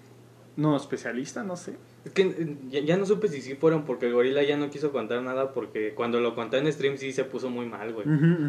[0.59, 1.77] no especialista, no sé.
[2.03, 4.69] Es que eh, ya, ya no supe si sí fueron porque el gorila ya no
[4.69, 8.05] quiso contar nada porque cuando lo contó en stream sí se puso muy mal, güey.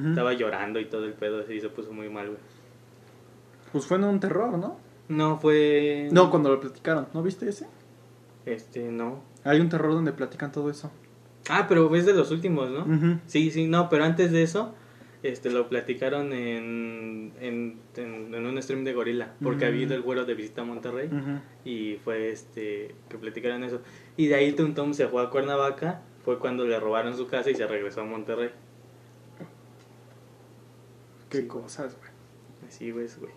[0.09, 2.39] Estaba llorando y todo el pedo sí se puso muy mal, güey.
[3.73, 4.77] Pues fue en un terror, ¿no?
[5.09, 6.09] No, fue...
[6.11, 7.67] No, cuando lo platicaron, ¿no viste ese?
[8.45, 9.23] Este, no.
[9.45, 10.91] Hay un terror donde platican todo eso.
[11.49, 13.21] Ah, pero es de los últimos, ¿no?
[13.27, 14.75] Sí, sí, no, pero antes de eso,
[15.23, 19.69] este, lo platicaron en, en, en, en un stream de gorila porque Mm.
[19.69, 21.11] había ido el güero de visita a Monterrey.
[21.65, 23.81] Y fue este que platicaron eso
[24.17, 27.51] y de ahí Tum Tum se fue a Cuernavaca fue cuando le robaron su casa
[27.51, 28.51] y se regresó a Monterrey
[31.29, 32.11] Qué Sí, cosas, güey.
[32.69, 33.33] así güey güey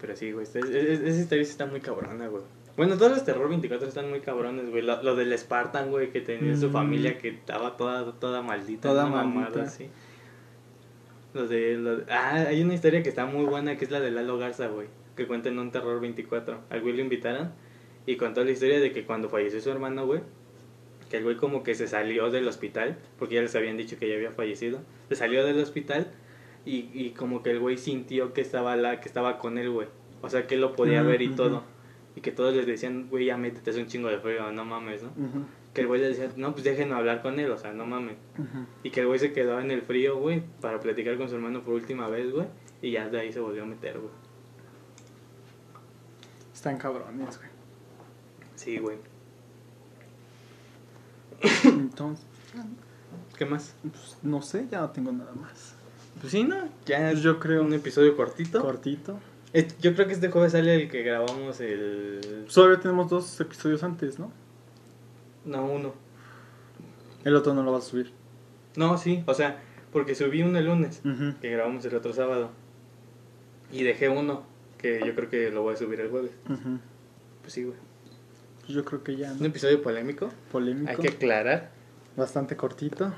[0.00, 2.42] pero sí güey es- es- esa historia está muy cabrona güey
[2.78, 4.82] bueno todos los terror 24 están muy cabrones güey.
[4.82, 6.72] Lo, lo del Spartan güey que tenía su Mm.
[6.72, 9.38] familia que estaba toda toda maldita Toda maldita.
[9.40, 9.88] mamada así.
[11.34, 14.00] Los de, los de- ah hay una historia que está muy buena que es la
[14.00, 17.52] de Lalo Garza güey que cuenta en un terror 24 al güey lo invitaron
[18.06, 20.20] y contó la historia de que cuando falleció su hermano güey
[21.10, 24.08] que el güey como que se salió del hospital porque ya les habían dicho que
[24.08, 26.06] ya había fallecido se salió del hospital
[26.64, 29.88] y, y como que el güey sintió que estaba la que estaba con él güey.
[30.20, 31.62] O sea que él lo podía Mm, ver y todo
[32.18, 35.04] y que todos les decían güey ya métete es un chingo de frío no mames
[35.04, 35.12] no
[35.78, 38.16] que el güey le decía, no, pues déjenme hablar con él, o sea, no mames.
[38.82, 41.62] Y que el güey se quedó en el frío, güey, para platicar con su hermano
[41.62, 42.48] por última vez, güey.
[42.82, 44.10] Y ya de ahí se volvió a meter, güey.
[46.52, 47.50] Están cabrones, güey.
[48.56, 48.96] Sí, güey.
[51.64, 52.26] Entonces,
[53.36, 53.76] ¿Qué más?
[53.82, 55.74] pues, no sé, ya no tengo nada más.
[56.20, 56.56] Pues sí, ¿no?
[56.86, 58.60] Ya Pues yo creo un episodio cortito.
[58.60, 59.20] cortito.
[59.80, 62.44] Yo creo que este jueves sale el que grabamos el...
[62.48, 64.30] Solo tenemos dos episodios antes, ¿no?
[65.44, 65.94] No, uno.
[67.24, 68.12] El otro no lo vas a subir.
[68.76, 69.60] No, sí, o sea,
[69.92, 71.00] porque subí uno el lunes,
[71.40, 72.50] que grabamos el otro sábado.
[73.72, 74.44] Y dejé uno,
[74.76, 76.30] que yo creo que lo voy a subir el jueves.
[77.40, 77.76] Pues sí, güey.
[78.60, 79.46] Pues yo creo que ya, Un ¿no?
[79.46, 80.30] episodio polémico.
[80.52, 80.90] Polémico.
[80.90, 81.70] Hay que aclarar.
[82.16, 83.14] Bastante cortito.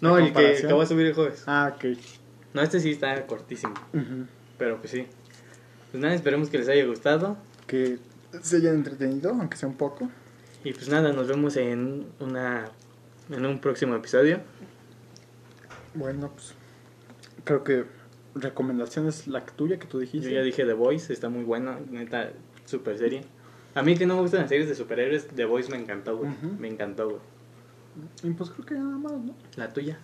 [0.00, 1.44] No, el que, que voy a subir el jueves.
[1.46, 1.84] Ah, ok.
[2.54, 3.74] No, este sí está cortísimo.
[4.58, 5.06] Pero pues sí.
[5.92, 7.36] Pues nada, esperemos que les haya gustado.
[7.66, 7.98] Que
[8.40, 10.10] se hayan entretenido, aunque sea un poco.
[10.64, 12.70] Y pues nada, nos vemos en una
[13.30, 14.40] en un próximo episodio.
[15.94, 16.54] Bueno, pues
[17.44, 17.84] creo que
[18.34, 20.32] recomendación es la tuya que tú Yo dijiste.
[20.32, 22.32] ya dije The Voice, está muy buena, neta,
[22.64, 23.22] super serie.
[23.74, 26.30] A mí que no me gustan las series de superhéroes, The Voice me encantó, güey.
[26.58, 27.20] Me encantó, güey.
[28.22, 29.34] Y pues creo que nada más, ¿no?
[29.56, 29.98] La tuya.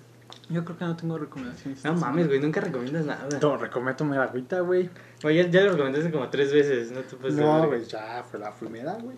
[0.51, 1.85] Yo creo que no tengo recomendaciones.
[1.85, 3.29] No mames, güey, nunca recomiendas nada.
[3.41, 4.89] No, recomiendo mi agüita, güey.
[5.24, 8.39] Oye, ya, ya lo recomendaste como tres veces, no te puedes No, güey, ya fue
[8.41, 9.16] la primera, güey.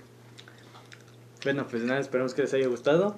[1.45, 3.17] Bueno, pues nada, esperamos que les haya gustado.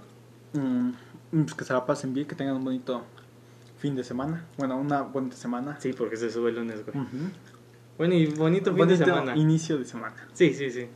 [0.52, 0.90] Mm,
[1.32, 3.02] pues que se la pasen bien, que tengan un bonito
[3.78, 4.44] fin de semana.
[4.58, 5.76] Bueno, una buena semana.
[5.80, 7.06] Sí, porque se sube el lunes, güey.
[7.98, 9.36] Bueno, y bonito fin Bonito de semana.
[9.36, 10.14] inicio de semana.
[10.34, 10.86] Sí, sí, sí.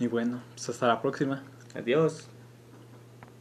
[0.00, 1.42] Y bueno, pues hasta la próxima.
[1.74, 2.28] Adiós.